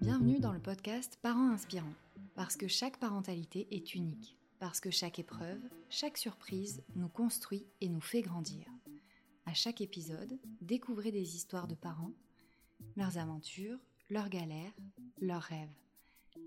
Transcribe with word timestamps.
Bienvenue 0.00 0.40
dans 0.40 0.52
le 0.52 0.60
podcast 0.60 1.18
Parents 1.22 1.50
inspirants, 1.50 1.86
parce 2.34 2.56
que 2.56 2.68
chaque 2.68 2.98
parentalité 2.98 3.68
est 3.70 3.94
unique, 3.94 4.36
parce 4.58 4.80
que 4.80 4.90
chaque 4.90 5.18
épreuve, 5.18 5.60
chaque 5.90 6.16
surprise 6.16 6.82
nous 6.96 7.08
construit 7.08 7.66
et 7.80 7.88
nous 7.88 8.00
fait 8.00 8.22
grandir. 8.22 8.66
À 9.46 9.54
chaque 9.54 9.80
épisode, 9.80 10.38
découvrez 10.60 11.12
des 11.12 11.36
histoires 11.36 11.68
de 11.68 11.74
parents, 11.74 12.12
leurs 12.96 13.18
aventures, 13.18 13.78
leurs 14.10 14.28
galères, 14.28 14.72
leurs 15.20 15.42
rêves, 15.42 15.68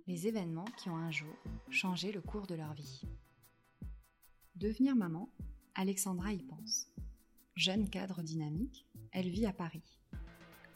les 0.08 0.28
événements 0.28 0.66
qui 0.78 0.90
ont 0.90 0.98
un 0.98 1.12
jour 1.12 1.34
changé 1.70 2.12
le 2.12 2.22
cours 2.22 2.48
de 2.48 2.56
leur 2.56 2.74
vie. 2.74 3.02
Devenir 4.56 4.96
maman, 4.96 5.30
Alexandra 5.76 6.34
y 6.34 6.44
pense. 6.44 6.88
Jeune 7.56 7.90
cadre 7.90 8.22
dynamique, 8.22 8.86
elle 9.12 9.30
vit 9.30 9.46
à 9.46 9.54
Paris. 9.54 10.00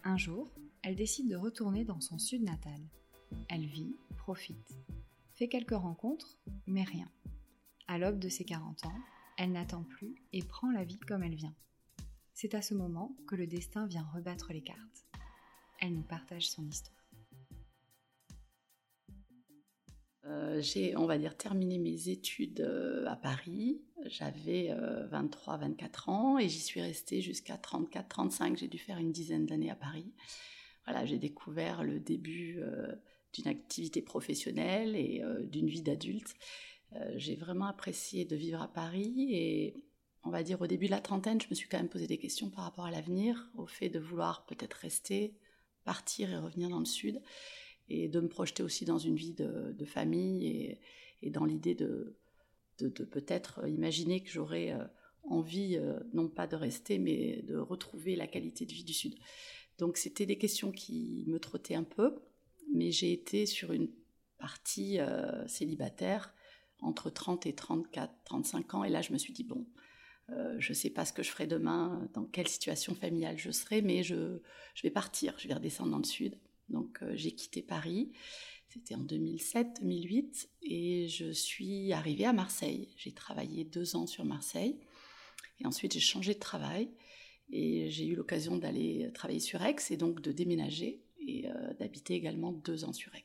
Un 0.04 0.18
jour, 0.18 0.50
elle 0.82 0.96
décide 0.96 1.28
de 1.28 1.36
retourner 1.36 1.84
dans 1.84 2.02
son 2.02 2.20
sud 2.20 2.44
natal. 2.44 2.80
Elle 3.50 3.66
vit, 3.66 3.96
profite, 4.18 4.78
fait 5.34 5.48
quelques 5.48 5.72
rencontres, 5.72 6.38
mais 6.68 6.84
rien. 6.84 7.10
À 7.88 7.98
l'aube 7.98 8.20
de 8.20 8.30
ses 8.30 8.46
40 8.46 8.86
ans, 8.86 9.00
elle 9.38 9.52
n'attend 9.52 9.84
plus 9.84 10.16
et 10.32 10.44
prend 10.44 10.72
la 10.72 10.84
vie 10.84 11.00
comme 11.00 11.24
elle 11.24 11.36
vient. 11.36 11.56
C'est 12.34 12.56
à 12.56 12.62
ce 12.62 12.74
moment 12.74 13.16
que 13.28 13.36
le 13.36 13.48
destin 13.48 13.88
vient 13.88 14.08
rebattre 14.14 14.54
les 14.54 14.62
cartes. 14.62 15.06
Elle 15.80 15.94
nous 15.94 16.04
partage 16.04 16.50
son 16.50 16.66
histoire. 16.66 17.05
Euh, 20.28 20.60
j'ai, 20.60 20.98
on 20.98 21.06
va 21.06 21.18
dire, 21.18 21.38
terminé 21.38 21.78
mes 21.78 22.10
études 22.10 22.62
euh, 22.62 23.06
à 23.06 23.16
Paris. 23.16 23.82
J'avais 24.06 24.76
23-24 25.12 25.84
euh, 26.10 26.12
ans 26.12 26.40
et 26.40 26.50
j'y 26.50 26.60
suis 26.60 26.82
restée 26.82 27.22
jusqu'à 27.22 27.56
34-35. 27.58 28.58
J'ai 28.58 28.68
dû 28.68 28.80
faire 28.80 28.98
une 28.98 29.12
dizaine 29.12 29.46
d'années 29.46 29.72
à 29.72 29.76
Paris 29.76 30.12
voilà, 30.86 31.04
j'ai 31.04 31.18
découvert 31.18 31.84
le 31.84 32.00
début 32.00 32.60
d'une 33.34 33.48
activité 33.48 34.04
professionnelle 34.04 34.96
et 34.96 35.24
d'une 35.42 35.68
vie 35.68 35.82
d'adulte. 35.82 36.36
J'ai 37.16 37.36
vraiment 37.36 37.66
apprécié 37.66 38.24
de 38.24 38.36
vivre 38.36 38.62
à 38.62 38.68
Paris 38.68 39.30
et 39.32 39.84
on 40.24 40.30
va 40.30 40.44
dire 40.44 40.62
au 40.62 40.68
début 40.68 40.86
de 40.86 40.92
la 40.92 41.02
trentaine, 41.02 41.42
je 41.42 41.48
me 41.50 41.56
suis 41.56 41.68
quand 41.68 41.78
même 41.78 41.90
posé 41.90 42.06
des 42.06 42.20
questions 42.20 42.52
par 42.52 42.66
rapport 42.66 42.86
à 42.86 42.92
l'avenir, 42.92 43.50
au 43.56 43.66
fait 43.66 43.90
de 43.90 43.98
vouloir 43.98 44.46
peut-être 44.46 44.76
rester, 44.76 45.34
partir 45.86 46.30
et 46.30 46.38
revenir 46.38 46.70
dans 46.70 46.78
le 46.78 46.86
sud, 46.86 47.20
et 47.90 48.08
de 48.08 48.20
me 48.20 48.28
projeter 48.28 48.64
aussi 48.64 48.86
dans 48.86 48.98
une 48.98 49.16
vie 49.16 49.34
de, 49.34 49.86
famille 49.86 50.78
et, 51.22 51.30
dans 51.30 51.46
l'idée 51.46 51.76
de, 51.76 52.18
peut-être 52.78 53.68
imaginer 53.68 54.22
que 54.22 54.30
j'aurais 54.30 54.74
envie, 55.24 55.80
non 56.14 56.28
pas 56.28 56.48
de 56.48 56.56
rester, 56.56 56.98
mais 57.00 57.42
de 57.44 57.58
retrouver 57.58 58.16
la 58.16 58.28
qualité 58.28 58.66
de 58.66 58.74
vie 58.74 58.84
du 58.84 58.94
sud. 58.94 59.16
Donc 59.78 59.98
c'était 59.98 60.26
des 60.26 60.38
questions 60.38 60.72
qui 60.72 61.26
me 61.28 61.40
trottaient 61.40 61.76
un 61.76 61.84
peu, 61.84 62.16
mais 62.74 62.92
j'ai 62.92 63.12
été 63.12 63.46
sur 63.46 63.72
une 63.72 63.90
partie 64.38 65.00
euh, 65.00 65.48
célibataire 65.48 66.34
entre 66.82 67.10
30 67.10 67.46
et 67.46 67.54
34, 67.54 68.14
35 68.26 68.74
ans, 68.76 68.84
et 68.84 68.90
là 68.90 69.02
je 69.02 69.12
me 69.12 69.18
suis 69.18 69.34
dit, 69.34 69.44
bon, 69.44 69.66
euh, 70.30 70.56
je 70.60 70.72
ne 70.72 70.76
sais 70.76 70.90
pas 70.90 71.06
ce 71.06 71.14
que 71.14 71.24
je 71.24 71.32
ferai 71.32 71.48
demain, 71.48 72.08
dans 72.14 72.26
quelle 72.26 72.48
situation 72.48 72.96
familiale 72.96 73.38
je 73.38 73.52
serai, 73.52 73.82
mais 73.82 74.04
je 74.04 74.40
vais 74.84 74.90
partir, 74.90 75.36
je 75.38 75.48
vais 75.48 75.54
redescendre 75.54 75.92
dans 75.92 75.98
le 75.98 76.04
sud. 76.04 76.38
Donc 76.70 77.00
euh, 77.02 77.12
j'ai 77.16 77.32
quitté 77.32 77.62
Paris, 77.62 78.12
c'était 78.70 78.96
en 78.96 79.04
2007-2008, 79.04 80.48
et 80.64 81.08
je 81.08 81.32
suis 81.32 81.94
arrivée 81.94 82.26
à 82.26 82.34
Marseille. 82.34 82.90
J'ai 82.98 83.14
travaillé 83.14 83.64
deux 83.64 83.96
ans 83.96 84.08
sur 84.08 84.26
Marseille, 84.26 84.80
et 85.60 85.68
ensuite 85.68 85.94
j'ai 85.94 86.00
changé 86.00 86.34
de 86.34 86.40
travail. 86.40 86.90
Et 87.52 87.92
j'ai 87.92 88.08
eu 88.08 88.16
l'occasion 88.16 88.58
d'aller 88.58 89.12
travailler 89.14 89.40
sur 89.40 89.62
Aix 89.62 89.76
et 89.92 89.98
donc 89.98 90.20
de 90.20 90.32
déménager 90.32 91.04
et 91.28 91.48
euh, 91.48 91.74
d'habiter 91.76 92.16
également 92.16 92.52
deux 92.52 92.86
ans 92.86 92.94
sur 92.94 93.14
Aix. 93.14 93.24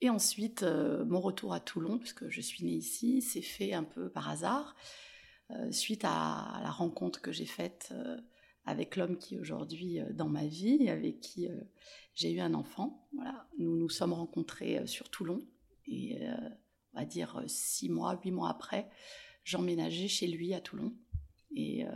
Et 0.00 0.10
ensuite, 0.10 0.64
euh, 0.64 1.04
mon 1.04 1.20
retour 1.20 1.54
à 1.54 1.60
Toulon, 1.60 1.98
puisque 1.98 2.28
je 2.28 2.40
suis 2.40 2.64
née 2.64 2.72
ici, 2.72 3.22
s'est 3.22 3.40
fait 3.40 3.74
un 3.74 3.84
peu 3.84 4.10
par 4.10 4.28
hasard, 4.28 4.74
suite 5.70 6.04
à, 6.04 6.60
la 6.62 6.70
rencontre 6.70 7.22
que 7.22 7.32
j'ai 7.32 7.46
faite 7.46 7.94
avec 8.66 8.96
l'homme 8.96 9.16
qui 9.16 9.36
est 9.36 9.38
aujourd'hui 9.38 9.98
dans 10.12 10.28
ma 10.28 10.44
vie, 10.44 10.90
avec 10.90 11.20
qui 11.20 11.48
j'ai 12.18 12.32
eu 12.32 12.40
un 12.40 12.54
enfant. 12.54 13.08
Voilà, 13.14 13.48
nous 13.58 13.76
nous 13.76 13.88
sommes 13.88 14.12
rencontrés 14.12 14.86
sur 14.86 15.08
Toulon 15.08 15.40
et 15.86 16.18
on 16.92 16.98
va 16.98 17.04
dire 17.04 17.42
six 17.46 17.88
mois, 17.88 18.18
huit 18.22 18.32
mois 18.32 18.50
après, 18.50 18.90
j'emménageais 19.44 20.08
chez 20.08 20.26
lui 20.26 20.52
à 20.52 20.60
Toulon. 20.60 20.92
Et 21.52 21.86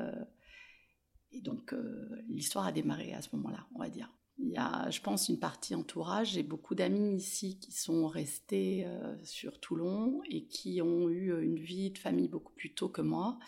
donc, 1.41 1.73
euh, 1.73 2.23
l'histoire 2.29 2.67
a 2.67 2.73
démarré 2.73 3.15
à 3.15 3.23
ce 3.23 3.35
moment-là, 3.37 3.67
on 3.75 3.79
va 3.79 3.89
dire. 3.89 4.13
Il 4.39 4.49
y 4.49 4.57
a, 4.57 4.91
je 4.91 5.01
pense, 5.01 5.29
une 5.29 5.39
partie 5.39 5.75
entourage. 5.75 6.33
J'ai 6.33 6.43
beaucoup 6.43 6.75
d'amis 6.75 7.17
ici 7.17 7.59
qui 7.59 7.73
sont 7.73 8.07
restés 8.07 8.85
euh, 8.87 9.17
sur 9.25 9.61
Toulon 9.61 10.23
et 10.29 10.47
qui 10.47 10.83
ont 10.83 11.09
eu 11.09 11.43
une 11.43 11.59
vie 11.59 11.91
de 11.91 11.99
famille 11.99 12.29
beaucoup 12.29 12.53
plus 12.53 12.75
tôt 12.75 12.89
que 12.89 13.03
moi. 13.03 13.39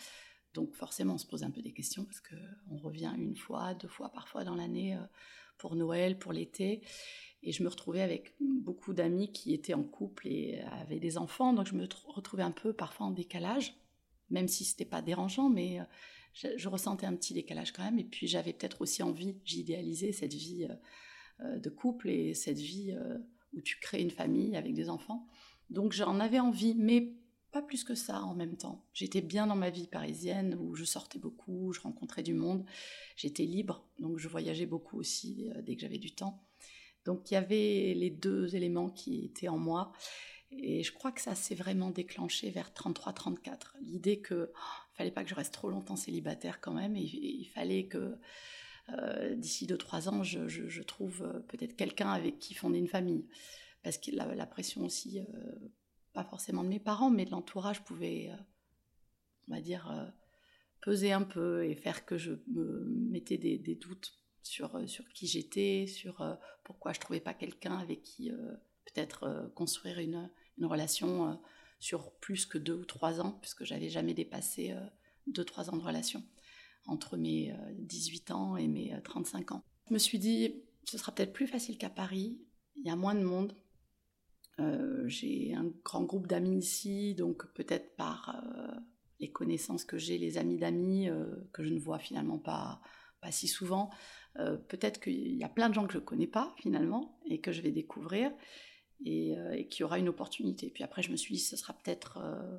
Donc 0.53 0.73
forcément, 0.73 1.15
on 1.15 1.17
se 1.17 1.25
pose 1.25 1.43
un 1.43 1.51
peu 1.51 1.61
des 1.61 1.73
questions 1.73 2.05
parce 2.05 2.21
qu'on 2.21 2.77
revient 2.77 3.13
une 3.17 3.35
fois, 3.35 3.73
deux 3.73 3.87
fois, 3.87 4.09
parfois 4.09 4.43
dans 4.43 4.55
l'année 4.55 4.95
euh, 4.95 5.05
pour 5.57 5.75
Noël, 5.75 6.17
pour 6.17 6.33
l'été. 6.33 6.81
Et 7.43 7.51
je 7.51 7.63
me 7.63 7.69
retrouvais 7.69 8.01
avec 8.01 8.33
beaucoup 8.39 8.93
d'amis 8.93 9.31
qui 9.31 9.53
étaient 9.53 9.73
en 9.73 9.83
couple 9.83 10.27
et 10.27 10.61
avaient 10.81 10.99
des 10.99 11.17
enfants. 11.17 11.53
Donc 11.53 11.67
je 11.67 11.75
me 11.75 11.87
retrouvais 12.07 12.43
un 12.43 12.51
peu 12.51 12.73
parfois 12.73 13.07
en 13.07 13.11
décalage, 13.11 13.75
même 14.29 14.47
si 14.47 14.65
c'était 14.65 14.85
pas 14.85 15.01
dérangeant, 15.01 15.49
mais 15.49 15.79
je, 16.35 16.67
ressentais 16.67 17.05
un 17.05 17.15
petit 17.15 17.33
décalage 17.33 17.71
quand 17.71 17.83
même. 17.83 17.99
Et 17.99 18.03
puis 18.03 18.27
j'avais 18.27 18.53
peut-être 18.53 18.81
aussi 18.81 19.03
envie, 19.03 19.37
j'idéalisais 19.43 20.11
cette 20.11 20.33
vie 20.33 20.67
euh, 20.69 20.75
euh, 21.45 21.59
de 21.59 21.69
couple 21.69 22.09
et 22.09 22.33
cette 22.33 22.59
vie 22.59 22.91
euh, 22.91 23.17
où 23.53 23.61
tu 23.61 23.79
crées 23.79 24.01
une 24.01 24.11
famille 24.11 24.55
avec 24.55 24.73
des 24.73 24.89
enfants. 24.89 25.25
Donc 25.69 25.93
j'en 25.93 26.19
avais 26.19 26.39
envie, 26.39 26.75
mais 26.75 27.13
pas 27.55 27.61
plus 27.61 27.85
que 27.85 27.95
ça 27.95 28.21
en 28.21 28.35
même 28.35 28.57
temps. 28.57 28.83
J'étais 28.93 29.21
bien 29.21 29.47
dans 29.47 29.55
ma 29.55 29.69
vie 29.69 29.87
parisienne 29.87 30.57
où 30.59 30.75
je 30.75 30.83
sortais 30.83 31.19
beaucoup, 31.19 31.71
je 31.71 31.79
rencontrais 31.79 32.21
du 32.21 32.33
monde, 32.33 32.65
j'étais 33.15 33.45
libre, 33.45 33.87
donc 33.97 34.17
je 34.17 34.27
voyageais 34.27 34.65
beaucoup 34.65 34.99
aussi 34.99 35.47
dès 35.63 35.75
que 35.75 35.81
j'avais 35.81 35.97
du 35.97 36.13
temps. 36.13 36.43
Donc 37.05 37.31
il 37.31 37.35
y 37.35 37.37
avait 37.37 37.93
les 37.95 38.09
deux 38.09 38.57
éléments 38.57 38.89
qui 38.89 39.23
étaient 39.23 39.47
en 39.47 39.57
moi. 39.57 39.93
Et 40.51 40.83
je 40.83 40.91
crois 40.91 41.13
que 41.13 41.21
ça 41.21 41.33
s'est 41.33 41.55
vraiment 41.55 41.91
déclenché 41.91 42.49
vers 42.49 42.71
33-34. 42.71 43.77
L'idée 43.81 44.19
que 44.19 44.51
oh, 44.53 44.59
fallait 44.97 45.11
pas 45.11 45.23
que 45.23 45.29
je 45.29 45.35
reste 45.35 45.53
trop 45.53 45.69
longtemps 45.69 45.95
célibataire 45.95 46.59
quand 46.59 46.73
même, 46.73 46.97
et, 46.97 47.03
il 47.03 47.49
fallait 47.55 47.85
que 47.85 48.17
euh, 48.89 49.33
d'ici 49.35 49.65
2-3 49.65 50.09
ans, 50.09 50.23
je, 50.23 50.81
trouve 50.81 51.23
euh, 51.23 51.39
peut-être 51.47 51.77
quelqu'un 51.77 52.09
avec 52.09 52.37
qui 52.37 52.53
fonder 52.53 52.79
une 52.79 52.89
famille. 52.89 53.25
Parce 53.81 53.97
que 53.97 54.11
la, 54.11 54.35
la 54.35 54.45
pression 54.45 54.83
aussi, 54.83 55.19
euh, 55.19 55.55
pas 56.15 56.23
forcément 56.23 56.63
de 56.63 56.69
mes 56.69 56.79
parents, 56.79 57.11
mais 57.11 57.25
de 57.25 57.31
l'entourage 57.31 57.83
pouvait, 57.83 58.31
on 59.47 59.53
va 59.53 59.61
dire, 59.61 60.11
peser 60.81 61.11
un 61.11 61.21
peu 61.21 61.65
et 61.65 61.75
faire 61.75 62.05
que 62.05 62.17
je 62.17 62.33
me 62.47 62.83
mettais 63.11 63.37
des, 63.37 63.75
doutes 63.75 64.13
sur, 64.41 64.89
sur 64.89 65.07
qui 65.09 65.27
j'étais, 65.27 65.85
sur 65.85 66.25
pourquoi 66.63 66.93
je 66.93 66.99
trouvais 66.99 67.19
pas 67.19 67.33
quelqu'un 67.33 67.77
avec 67.77 68.01
qui 68.01 68.31
peut-être 68.85 69.51
construire 69.55 69.99
une, 69.99 70.29
relation 70.61 71.29
euh, 71.29 71.33
sur 71.79 72.11
plus 72.13 72.45
que 72.45 72.57
deux 72.57 72.75
ou 72.75 72.85
trois 72.85 73.19
ans, 73.19 73.37
puisque 73.41 73.65
j'avais 73.65 73.89
jamais 73.89 74.13
dépassé 74.13 74.71
euh, 74.71 74.79
deux, 75.27 75.43
trois 75.43 75.69
ans 75.69 75.77
de 75.77 75.83
relation 75.83 76.23
entre 76.87 77.17
mes 77.17 77.53
18 77.79 78.29
euh, 78.29 78.33
ans 78.33 78.57
et 78.57 78.67
mes 78.67 78.95
35 79.03 79.51
ans. 79.51 79.63
Je 79.89 79.93
me 79.93 79.99
suis 79.99 80.19
dit, 80.19 80.63
ce 80.85 80.97
sera 80.97 81.11
peut-être 81.13 81.33
plus 81.33 81.47
facile 81.47 81.77
qu'à 81.77 81.89
Paris, 81.89 82.39
il 82.75 82.85
y 82.85 82.89
a 82.89 82.95
moins 82.95 83.15
de 83.15 83.23
monde. 83.23 83.55
J'ai 85.05 85.53
un 85.53 85.71
grand 85.83 86.03
groupe 86.03 86.27
d'amis 86.27 86.57
ici, 86.57 87.13
donc 87.15 87.45
peut-être 87.53 87.95
par 87.95 88.41
les 89.19 89.31
connaissances 89.31 89.83
que 89.83 89.97
j'ai, 89.97 90.17
les 90.17 90.37
amis 90.37 90.57
d'amis, 90.57 91.09
que 91.51 91.63
je 91.63 91.69
ne 91.69 91.79
vois 91.79 91.99
finalement 91.99 92.39
pas, 92.39 92.81
si 93.31 93.47
souvent, 93.47 93.89
peut-être 94.35 95.01
qu'il 95.01 95.35
y 95.35 95.43
a 95.43 95.49
plein 95.49 95.69
de 95.69 95.73
gens 95.73 95.85
que 95.87 95.93
je 95.93 95.99
ne 95.99 96.03
connais 96.03 96.27
pas 96.27 96.53
finalement 96.57 97.19
et 97.25 97.41
que 97.41 97.51
je 97.51 97.61
vais 97.61 97.71
découvrir. 97.71 98.31
Euh, 99.07 99.51
et, 99.51 99.67
qu'il 99.67 99.81
y 99.81 99.83
aura 99.83 99.99
une 99.99 100.09
opportunité. 100.09 100.71
Puis 100.73 100.83
après, 100.83 101.03
je 101.03 101.11
me 101.11 101.15
suis 101.15 101.35
dit, 101.35 101.41
ce 101.41 101.57
sera 101.57 101.73
peut-être 101.73 102.17
euh, 102.23 102.57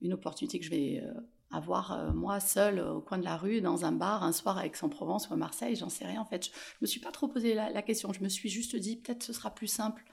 une 0.00 0.12
opportunité 0.12 0.58
que 0.58 0.64
je 0.64 0.70
vais 0.70 1.02
euh, 1.02 1.12
avoir 1.50 2.12
moi 2.14 2.40
seule 2.40 2.78
au 2.80 3.00
coin 3.00 3.18
de 3.18 3.24
la 3.24 3.36
rue, 3.36 3.60
dans 3.60 3.84
un 3.84 3.92
bar, 3.92 4.22
un 4.22 4.32
soir 4.32 4.58
à 4.58 4.66
Aix-en-Provence 4.66 5.28
ou 5.28 5.34
à 5.34 5.36
Marseille, 5.36 5.74
j'en 5.74 5.88
sais 5.88 6.04
rien. 6.04 6.20
En 6.20 6.24
fait, 6.24 6.46
je, 6.46 6.50
me 6.80 6.86
suis 6.86 7.00
pas 7.00 7.10
trop 7.10 7.26
posé 7.26 7.54
la, 7.54 7.82
question. 7.82 8.12
Je 8.12 8.22
me 8.22 8.28
suis 8.28 8.48
juste 8.48 8.76
dit, 8.76 8.96
peut-être 8.96 9.22
ce 9.22 9.32
sera 9.32 9.54
plus 9.54 9.66
simple 9.66 10.04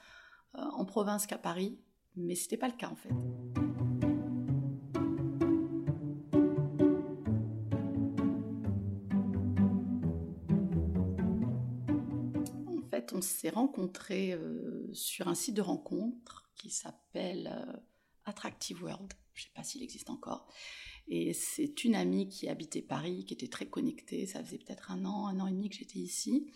en 0.53 0.85
province 0.85 1.25
qu'à 1.27 1.37
Paris, 1.37 1.79
mais 2.15 2.35
c'était 2.35 2.57
pas 2.57 2.67
le 2.67 2.75
cas 2.75 2.89
en 2.89 2.95
fait. 2.95 3.09
fait, 12.93 13.13
on 13.13 13.21
s'est 13.21 13.49
rencontrés 13.49 14.37
sur 14.93 15.27
un 15.27 15.33
site 15.33 15.55
de 15.55 15.61
rencontre 15.61 16.51
qui 16.55 16.69
s'appelle 16.69 17.81
Attractive 18.25 18.83
World. 18.83 19.13
Je 19.33 19.41
ne 19.41 19.43
sais 19.45 19.51
pas 19.55 19.63
s'il 19.63 19.81
existe 19.81 20.09
encore. 20.09 20.47
Et 21.07 21.33
c'est 21.33 21.83
une 21.83 21.95
amie 21.95 22.29
qui 22.29 22.47
habitait 22.47 22.81
Paris, 22.81 23.25
qui 23.25 23.33
était 23.33 23.47
très 23.47 23.65
connectée. 23.65 24.25
Ça 24.25 24.43
faisait 24.43 24.59
peut-être 24.59 24.91
un 24.91 25.05
an, 25.05 25.27
un 25.27 25.39
an 25.39 25.47
et 25.47 25.51
demi 25.51 25.69
que 25.69 25.75
j'étais 25.75 25.99
ici. 25.99 26.51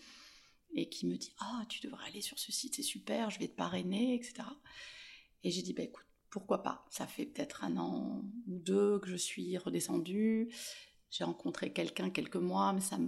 Et 0.74 0.88
qui 0.88 1.06
me 1.06 1.16
dit 1.16 1.34
Ah, 1.38 1.64
tu 1.68 1.80
devrais 1.80 2.08
aller 2.08 2.20
sur 2.20 2.38
ce 2.38 2.52
site, 2.52 2.76
c'est 2.76 2.82
super, 2.82 3.30
je 3.30 3.38
vais 3.38 3.48
te 3.48 3.56
parrainer, 3.56 4.14
etc. 4.14 4.48
Et 5.42 5.50
j'ai 5.50 5.62
dit 5.62 5.72
Bah 5.72 5.82
écoute, 5.82 6.06
pourquoi 6.30 6.62
pas? 6.62 6.86
Ça 6.90 7.06
fait 7.06 7.26
peut-être 7.26 7.64
un 7.64 7.76
an 7.76 8.22
ou 8.46 8.58
deux 8.58 8.98
que 8.98 9.08
je 9.08 9.16
suis 9.16 9.56
redescendue. 9.58 10.52
J'ai 11.10 11.24
rencontré 11.24 11.72
quelqu'un 11.72 12.10
quelques 12.10 12.36
mois, 12.36 12.72
mais 12.72 12.80
ça 12.80 12.98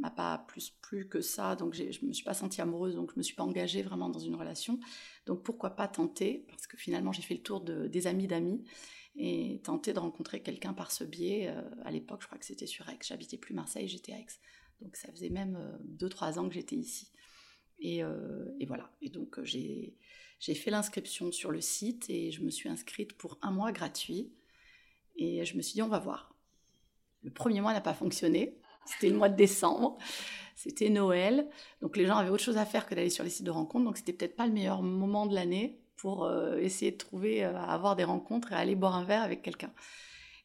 m'a 0.00 0.10
pas 0.10 0.38
plus 0.48 0.70
plu 0.70 1.08
que 1.08 1.20
ça. 1.20 1.54
Donc 1.54 1.74
je 1.74 2.04
me 2.04 2.12
suis 2.12 2.24
pas 2.24 2.34
sentie 2.34 2.60
amoureuse, 2.60 2.96
donc 2.96 3.12
je 3.12 3.18
me 3.18 3.22
suis 3.22 3.34
pas 3.34 3.44
engagée 3.44 3.82
vraiment 3.82 4.08
dans 4.08 4.18
une 4.18 4.34
relation. 4.34 4.80
Donc 5.26 5.44
pourquoi 5.44 5.70
pas 5.70 5.86
tenter? 5.86 6.44
Parce 6.48 6.66
que 6.66 6.76
finalement, 6.76 7.12
j'ai 7.12 7.22
fait 7.22 7.34
le 7.34 7.42
tour 7.42 7.60
de, 7.60 7.86
des 7.86 8.06
amis 8.06 8.26
d'amis 8.26 8.64
et 9.16 9.60
tenter 9.62 9.92
de 9.92 10.00
rencontrer 10.00 10.42
quelqu'un 10.42 10.72
par 10.72 10.90
ce 10.90 11.04
biais. 11.04 11.48
Euh, 11.48 11.62
à 11.84 11.92
l'époque, 11.92 12.22
je 12.22 12.26
crois 12.26 12.38
que 12.38 12.44
c'était 12.46 12.66
sur 12.66 12.88
Aix. 12.88 12.98
J'habitais 13.02 13.38
plus 13.38 13.54
Marseille, 13.54 13.86
j'étais 13.86 14.12
à 14.12 14.18
Aix. 14.18 14.26
Donc 14.80 14.96
ça 14.96 15.10
faisait 15.10 15.30
même 15.30 15.58
2-3 15.98 16.38
euh, 16.38 16.40
ans 16.40 16.48
que 16.48 16.54
j'étais 16.54 16.76
ici. 16.76 17.10
Et, 17.78 18.02
euh, 18.02 18.46
voilà. 18.66 18.90
Et 19.02 19.10
donc 19.10 19.42
j'ai 19.42 19.94
fait 20.40 20.70
l'inscription 20.70 21.32
sur 21.32 21.50
le 21.50 21.60
site 21.60 22.08
et 22.08 22.30
je 22.30 22.42
me 22.42 22.50
suis 22.50 22.68
inscrite 22.68 23.14
pour 23.14 23.38
un 23.42 23.50
mois 23.50 23.72
gratuit. 23.72 24.32
Et 25.16 25.44
je 25.44 25.56
me 25.56 25.62
suis 25.62 25.74
dit, 25.74 25.82
on 25.82 25.88
va 25.88 25.98
voir. 25.98 26.34
Le 27.22 27.30
premier 27.30 27.60
mois 27.60 27.72
n'a 27.72 27.80
pas 27.80 27.94
fonctionné. 27.94 28.58
C'était 28.84 29.08
le 29.08 29.16
mois 29.16 29.28
de 29.28 29.36
décembre. 29.36 29.96
C'était 30.56 30.90
Noël. 30.90 31.48
Donc 31.80 31.96
les 31.96 32.06
gens 32.06 32.16
avaient 32.16 32.30
autre 32.30 32.42
chose 32.42 32.58
à 32.58 32.66
faire 32.66 32.86
que 32.86 32.94
d'aller 32.94 33.10
sur 33.10 33.24
les 33.24 33.30
sites 33.30 33.46
de 33.46 33.50
rencontres. 33.50 33.84
Donc 33.84 33.96
c'était 33.96 34.12
peut-être 34.12 34.36
pas 34.36 34.46
le 34.46 34.52
meilleur 34.52 34.82
moment 34.82 35.26
de 35.26 35.34
l'année 35.34 35.80
pour 35.96 36.24
euh, 36.24 36.58
essayer 36.58 36.92
de 36.92 36.96
trouver, 36.98 37.44
euh, 37.44 37.56
avoir 37.56 37.96
des 37.96 38.04
rencontres 38.04 38.52
et 38.52 38.56
aller 38.56 38.74
boire 38.74 38.94
un 38.94 39.04
verre 39.04 39.22
avec 39.22 39.42
quelqu'un. 39.42 39.72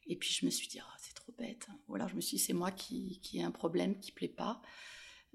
Et 0.06 0.16
puis 0.16 0.30
je 0.30 0.44
me 0.46 0.50
suis 0.50 0.68
dit, 0.68 0.80
oh, 0.80 0.96
bête. 1.32 1.68
Ou 1.88 1.94
alors 1.94 2.08
je 2.08 2.16
me 2.16 2.20
suis 2.20 2.36
dit, 2.36 2.42
c'est 2.42 2.52
moi 2.52 2.70
qui, 2.70 3.20
qui 3.20 3.38
ai 3.38 3.42
un 3.42 3.50
problème, 3.50 3.98
qui 3.98 4.12
plaît 4.12 4.28
pas. 4.28 4.60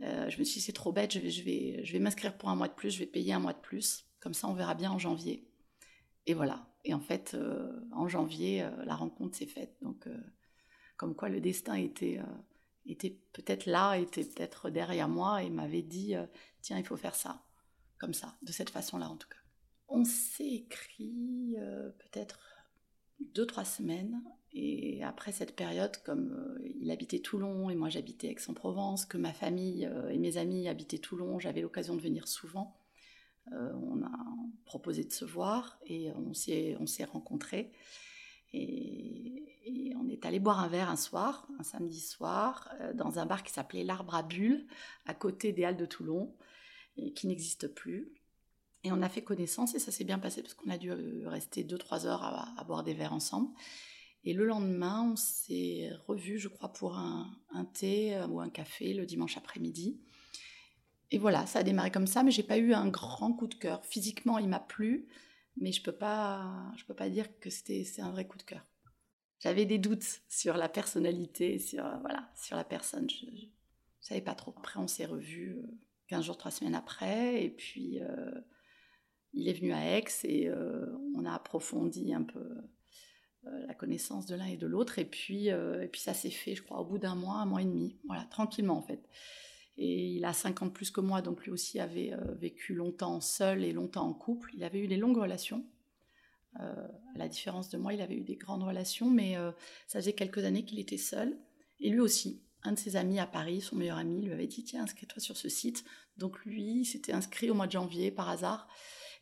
Euh, 0.02 0.30
je 0.30 0.40
me 0.40 0.44
suis 0.44 0.56
dit, 0.56 0.66
c'est 0.66 0.74
trop 0.74 0.92
bête, 0.92 1.14
je 1.14 1.20
vais, 1.20 1.30
je 1.30 1.44
vais, 1.44 1.84
je 1.84 1.94
vais 1.94 2.00
m'inscrire 2.00 2.38
pour 2.38 2.50
un 2.50 2.56
mois 2.56 2.68
de 2.68 2.74
plus, 2.74 2.92
je 2.92 3.00
vais 3.00 3.06
payer 3.06 3.34
un 3.34 3.40
mois 3.40 3.54
de 3.54 3.60
plus. 3.60 4.06
Comme 4.20 4.34
ça, 4.34 4.48
on 4.48 4.54
verra 4.54 4.76
bien 4.76 4.92
en 4.92 5.00
janvier. 5.00 5.48
Et 6.26 6.34
voilà. 6.34 6.68
Et 6.84 6.94
en 6.94 7.00
fait, 7.00 7.36
en 7.92 8.08
janvier, 8.08 8.68
la 8.86 8.96
rencontre 8.96 9.38
s'est 9.38 9.46
faite. 9.48 9.76
Donc, 9.82 10.08
comme 10.98 11.16
quoi 11.16 11.30
le 11.30 11.40
destin 11.40 11.76
était, 11.76 12.20
était 12.86 13.20
peut-être 13.34 13.66
là, 13.66 13.98
était 13.98 14.24
peut-être 14.24 14.70
derrière 14.70 15.08
moi 15.08 15.44
et 15.44 15.50
m'avait 15.50 15.82
dit, 15.82 16.16
tiens, 16.62 16.78
il 16.78 16.86
faut 16.86 16.98
faire 16.98 17.16
ça. 17.16 17.44
Comme 17.98 18.14
ça, 18.14 18.36
de 18.42 18.52
cette 18.52 18.70
façon-là 18.70 19.10
en 19.10 19.16
tout 19.16 19.30
cas. 19.30 19.38
On 19.88 20.04
s'est 20.04 20.48
écrit 20.48 21.56
euh, 21.58 21.90
peut-être 21.92 22.40
deux, 23.20 23.46
trois 23.46 23.66
semaines. 23.66 24.22
Et 24.58 25.04
après 25.04 25.32
cette 25.32 25.56
période, 25.56 25.98
comme 26.06 26.32
euh, 26.32 26.72
il 26.80 26.90
habitait 26.90 27.20
Toulon 27.20 27.70
et 27.70 27.76
moi 27.76 27.90
j'habitais 27.90 28.28
Aix-en-Provence, 28.28 29.06
que 29.06 29.18
ma 29.18 29.34
famille 29.34 29.86
euh, 29.86 30.10
et 30.10 30.18
mes 30.18 30.38
amis 30.38 30.68
habitaient 30.68 30.98
Toulon, 30.98 31.40
j'avais 31.40 31.62
l'occasion 31.62 31.96
de 31.96 32.02
venir 32.02 32.28
souvent. 32.28 32.78
on 33.52 34.02
a 34.02 34.18
proposé 34.66 35.04
de 35.04 35.12
se 35.12 35.26
voir 35.26 35.80
et 35.86 36.12
on 36.14 36.34
s'est, 36.34 36.76
on 36.80 36.88
s'est 36.88 37.04
rencontrés. 37.04 37.72
Et, 38.54 39.44
on 39.98 40.08
est 40.08 40.26
allé 40.26 40.40
boire 40.40 40.60
un 40.60 40.68
verre 40.68 40.90
un 40.90 40.96
soir, 40.96 41.48
un 41.60 41.64
samedi 41.64 42.00
soir, 42.00 42.72
dans 42.94 43.18
un 43.18 43.26
bar 43.26 43.44
qui 43.44 43.52
s'appelait 43.52 43.84
L'Arbre 43.84 44.14
à 44.16 44.24
Bulles, 44.24 44.68
à 45.06 45.16
côté 45.16 45.52
des 45.52 45.64
Halles 45.66 45.78
de 45.78 45.86
Toulon, 45.88 46.36
qui 47.16 47.28
n'existe 47.28 47.68
plus. 47.68 48.14
Et 48.86 48.92
on 48.92 49.02
a 49.02 49.10
fait 49.10 49.24
connaissance 49.24 49.74
et 49.74 49.80
ça 49.80 49.92
s'est 49.92 50.04
bien 50.04 50.20
passé 50.20 50.44
parce 50.44 50.54
qu'on 50.54 50.70
a 50.70 50.78
dû 50.78 50.92
euh, 50.92 51.24
rester 51.26 51.64
2-3 51.64 52.06
heures 52.06 52.24
à, 52.24 52.64
boire 52.66 52.84
des 52.84 52.94
verres 52.94 53.14
ensemble. 53.14 53.50
Et 54.26 54.34
le 54.34 54.46
lendemain, 54.46 55.12
on 55.12 55.16
s'est 55.16 55.92
revus, 56.08 56.40
je 56.40 56.48
crois, 56.48 56.74
pour 56.74 56.98
un, 56.98 57.32
thé 57.74 58.16
euh, 58.16 58.28
ou 58.28 58.40
un 58.40 58.50
café 58.50 58.94
le 58.94 59.06
dimanche 59.06 59.38
après-midi. 59.38 60.00
Et 61.12 61.18
voilà, 61.18 61.46
ça 61.46 61.60
a 61.60 61.64
démarré 61.64 61.92
comme 61.92 62.08
ça, 62.08 62.24
mais 62.24 62.32
j'ai 62.32 62.44
pas 62.44 62.58
eu 62.58 62.74
un 62.74 62.88
grand 62.88 63.34
coup 63.34 63.48
de 63.48 63.56
cœur. 63.56 63.86
Physiquement, 63.86 64.40
il 64.40 64.50
m'a 64.50 64.60
plu, 64.60 65.08
mais 65.58 65.72
je 65.72 65.82
peux 65.82 65.92
peux 65.92 66.96
pas 66.96 67.10
dire 67.10 67.40
que 67.40 67.50
c'était 67.50 67.84
c'est 67.84 68.02
un 68.02 68.12
vrai 68.12 68.28
coup 68.28 68.38
de 68.38 68.44
cœur. 68.44 68.66
J'avais 69.40 69.66
des 69.66 69.78
doutes 69.78 70.22
sur 70.28 70.58
la 70.58 70.70
personnalité, 70.70 71.60
sur 71.60 71.86
euh, 71.86 71.98
voilà, 72.02 72.32
sur 72.36 72.58
la 72.58 72.64
personne. 72.64 73.08
Je, 73.10 73.26
ne 73.26 73.48
savais 74.02 74.22
pas 74.22 74.36
trop. 74.36 74.54
Après, 74.58 74.80
on 74.80 74.88
s'est 74.88 75.06
revus 75.06 75.58
15 76.08 76.26
jours, 76.26 76.38
3 76.38 76.52
semaines 76.52 76.76
après, 76.76 77.44
et 77.44 77.50
puis 77.50 78.00
il 79.36 79.50
est 79.50 79.54
venu 79.54 79.74
à 79.74 79.98
Aix 79.98 80.06
et 80.24 80.50
euh, 80.50 80.86
on 81.14 81.26
a 81.26 81.34
approfondi 81.34 82.14
un 82.14 82.24
peu 82.24 82.40
euh, 82.40 82.62
la 83.68 83.74
connaissance 83.74 84.26
de 84.26 84.36
l'un 84.36 84.46
et 84.46 84.58
de 84.58 84.68
l'autre. 84.68 85.00
Et 85.00 85.06
puis, 85.06 85.52
euh, 85.52 85.84
et 85.84 85.88
puis 85.88 86.02
ça 86.02 86.14
s'est 86.14 86.30
fait, 86.30 86.56
je 86.56 86.64
crois, 86.64 86.80
au 86.80 86.86
bout 86.86 86.98
d'un 86.98 87.16
mois, 87.16 87.36
un 87.36 87.46
mois 87.46 87.62
et 87.62 87.66
demi. 87.66 87.98
Voilà, 88.06 88.24
tranquillement 88.26 88.78
en 88.78 88.82
fait. 88.82 89.08
Et 89.78 90.08
il 90.08 90.26
a 90.26 90.34
50 90.34 90.74
plus 90.74 90.90
que 90.90 91.02
moi, 91.02 91.22
donc 91.22 91.44
lui 91.44 91.52
aussi 91.52 91.82
avait 91.82 92.14
vécu 92.40 92.74
longtemps 92.74 93.20
seul 93.20 93.66
et 93.66 93.74
longtemps 93.74 94.08
en 94.08 94.14
couple. 94.14 94.52
Il 94.56 94.64
avait 94.64 94.80
eu 94.80 94.88
des 94.88 94.96
longues 94.96 95.18
relations. 95.18 95.66
à 96.54 96.88
la 97.18 97.28
différence 97.28 97.68
de 97.68 97.78
moi, 97.78 97.94
il 97.94 98.00
avait 98.00 98.16
eu 98.16 98.24
des 98.24 98.38
grandes 98.38 98.64
relations, 98.64 99.10
mais 99.10 99.36
ça 99.86 100.00
faisait 100.00 100.14
quelques 100.14 100.46
années 100.46 100.64
qu'il 100.64 100.80
était 100.80 100.98
seul. 100.98 101.38
Et 101.82 101.90
lui 101.90 102.00
aussi, 102.00 102.42
un 102.64 102.72
de 102.72 102.80
ses 102.80 102.96
amis 102.96 103.20
à 103.20 103.28
Paris, 103.28 103.62
son 103.62 103.76
meilleur 103.76 103.98
ami, 103.98 104.24
lui 104.24 104.32
avait 104.32 104.48
dit 104.48 104.64
Tiens, 104.64 104.84
inscris-toi 104.84 105.22
sur 105.22 105.38
ce 105.38 105.50
site. 105.50 105.84
Donc 106.18 106.44
lui 106.46 106.86
s'était 106.86 107.14
inscrit 107.14 107.50
au 107.50 107.54
mois 107.54 107.68
de 107.68 107.74
janvier 107.74 108.12
par 108.12 108.30
hasard. 108.30 108.68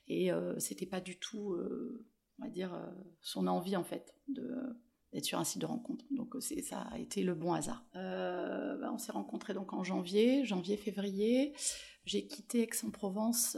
Et 0.08 0.32
euh, 0.32 0.58
c'était 0.60 0.86
pas 0.86 1.02
du 1.02 1.18
tout, 1.18 1.54
euh, 1.54 2.06
on 2.40 2.44
va 2.44 2.50
dire, 2.50 2.74
euh, 2.74 2.86
son 3.22 3.48
envie 3.48 3.76
en 3.76 3.84
fait 3.84 4.16
de 4.28 4.80
d'être 5.12 5.26
sur 5.26 5.38
un 5.38 5.44
site 5.44 5.62
de 5.62 5.68
rencontre. 5.68 6.06
Donc 6.10 6.34
ça 6.40 6.82
a 6.92 6.98
été 6.98 7.22
le 7.22 7.36
bon 7.36 7.54
hasard. 7.54 7.86
Bah, 7.94 8.90
on 8.92 8.98
s'est 8.98 9.12
rencontrés 9.12 9.54
donc 9.54 9.72
en 9.72 9.84
janvier, 9.84 10.44
janvier-février. 10.44 11.54
J'ai 12.06 12.26
quitté 12.26 12.64
Aix-en-Provence 12.64 13.56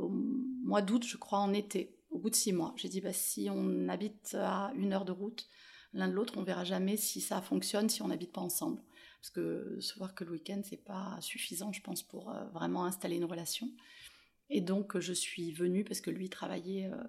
au 0.00 0.08
mois 0.08 0.82
d'août, 0.82 1.04
je 1.06 1.16
crois, 1.16 1.38
en 1.38 1.52
été, 1.52 1.96
au 2.10 2.18
bout 2.18 2.28
de 2.30 2.34
six 2.34 2.52
mois. 2.52 2.74
J'ai 2.76 2.88
dit, 2.88 3.00
bah, 3.00 3.12
si 3.12 3.48
on 3.48 3.88
habite 3.88 4.34
à 4.34 4.72
une 4.74 4.92
heure 4.92 5.04
de 5.04 5.12
route, 5.12 5.46
l'un 5.92 6.08
de 6.08 6.12
l'autre, 6.12 6.34
on 6.38 6.42
verra 6.42 6.64
jamais 6.64 6.96
si 6.96 7.20
ça 7.20 7.40
fonctionne 7.40 7.88
si 7.88 8.02
on 8.02 8.08
n'habite 8.08 8.32
pas 8.32 8.40
ensemble. 8.40 8.82
Parce 9.20 9.30
que 9.30 9.78
se 9.78 9.96
voir 9.98 10.12
que 10.12 10.24
le 10.24 10.32
week-end, 10.32 10.60
c'est 10.64 10.84
pas 10.84 11.18
suffisant, 11.20 11.72
je 11.72 11.82
pense, 11.82 12.02
pour 12.02 12.32
vraiment 12.52 12.84
installer 12.84 13.14
une 13.14 13.24
relation. 13.26 13.68
Et 14.50 14.60
donc, 14.60 14.98
je 14.98 15.12
suis 15.12 15.52
venue 15.52 15.84
parce 15.84 16.00
que 16.00 16.10
lui 16.10 16.28
travaillait 16.28 16.90
euh, 16.92 17.02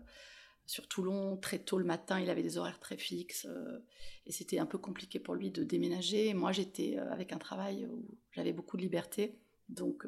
sur 0.68 0.88
Toulon 0.88 1.38
très 1.38 1.60
tôt 1.60 1.80
le 1.80 1.86
matin, 1.86 2.20
il 2.20 2.30
avait 2.30 2.44
des 2.44 2.58
horaires 2.58 2.80
très 2.80 2.98
fixes 2.98 3.48
euh, 3.50 3.80
et 4.26 4.32
c'était 4.32 4.60
un 4.60 4.66
peu 4.66 4.78
compliqué 4.78 5.20
pour 5.20 5.34
lui 5.34 5.50
de 5.50 5.64
déménager. 5.64 6.34
moi, 6.34 6.52
j'étais 6.52 6.98
euh, 6.98 7.12
avec 7.12 7.34
un 7.34 7.40
travail 7.40 7.88
où 7.88 8.06
j'avais 8.32 8.54
beaucoup 8.54 8.78
de 8.78 8.84
liberté, 8.84 9.40
donc 9.70 10.06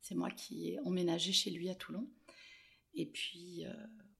c'est 0.00 0.14
moi 0.14 0.30
qui 0.30 0.70
ai 0.70 0.80
emménagé 0.80 1.32
chez 1.32 1.50
lui 1.50 1.68
à 1.68 1.74
Toulon. 1.74 2.08
Et 2.94 3.06
puis, 3.06 3.64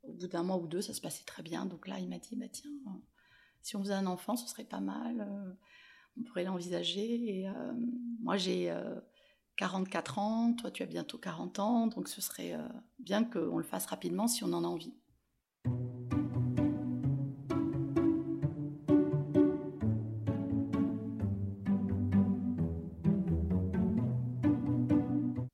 au 0.03 0.13
bout 0.13 0.27
d'un 0.27 0.43
mois 0.43 0.59
ou 0.59 0.67
deux, 0.67 0.83
ça 0.83 0.93
se 0.93 1.01
passait 1.01 1.25
très 1.25 1.43
bien. 1.43 1.65
Donc 1.65 1.89
là, 1.89 1.99
il 1.99 2.09
m'a 2.09 2.19
dit, 2.19 2.37
bah, 2.37 2.49
tiens, 2.53 2.71
si 3.63 3.75
on 3.75 3.81
faisait 3.83 3.95
un 3.95 4.05
enfant, 4.05 4.37
ce 4.37 4.47
serait 4.47 4.65
pas 4.65 4.81
mal, 4.81 5.57
on 6.19 6.23
pourrait 6.25 6.45
l'envisager. 6.45 7.49
Moi, 8.21 8.37
j'ai 8.37 8.71
44 9.57 10.19
ans, 10.19 10.53
toi 10.55 10.71
tu 10.71 10.83
as 10.83 10.87
bientôt 10.87 11.19
40 11.19 11.59
ans, 11.59 11.87
donc 11.87 12.09
ce 12.09 12.21
serait 12.21 12.53
euh, 12.53 12.69
bien 12.99 13.25
qu'on 13.25 13.59
le 13.59 13.65
fasse 13.65 13.87
rapidement 13.87 14.29
si 14.29 14.45
on 14.45 14.53
en 14.53 14.65
a 14.65 14.67
envie. 14.67 14.95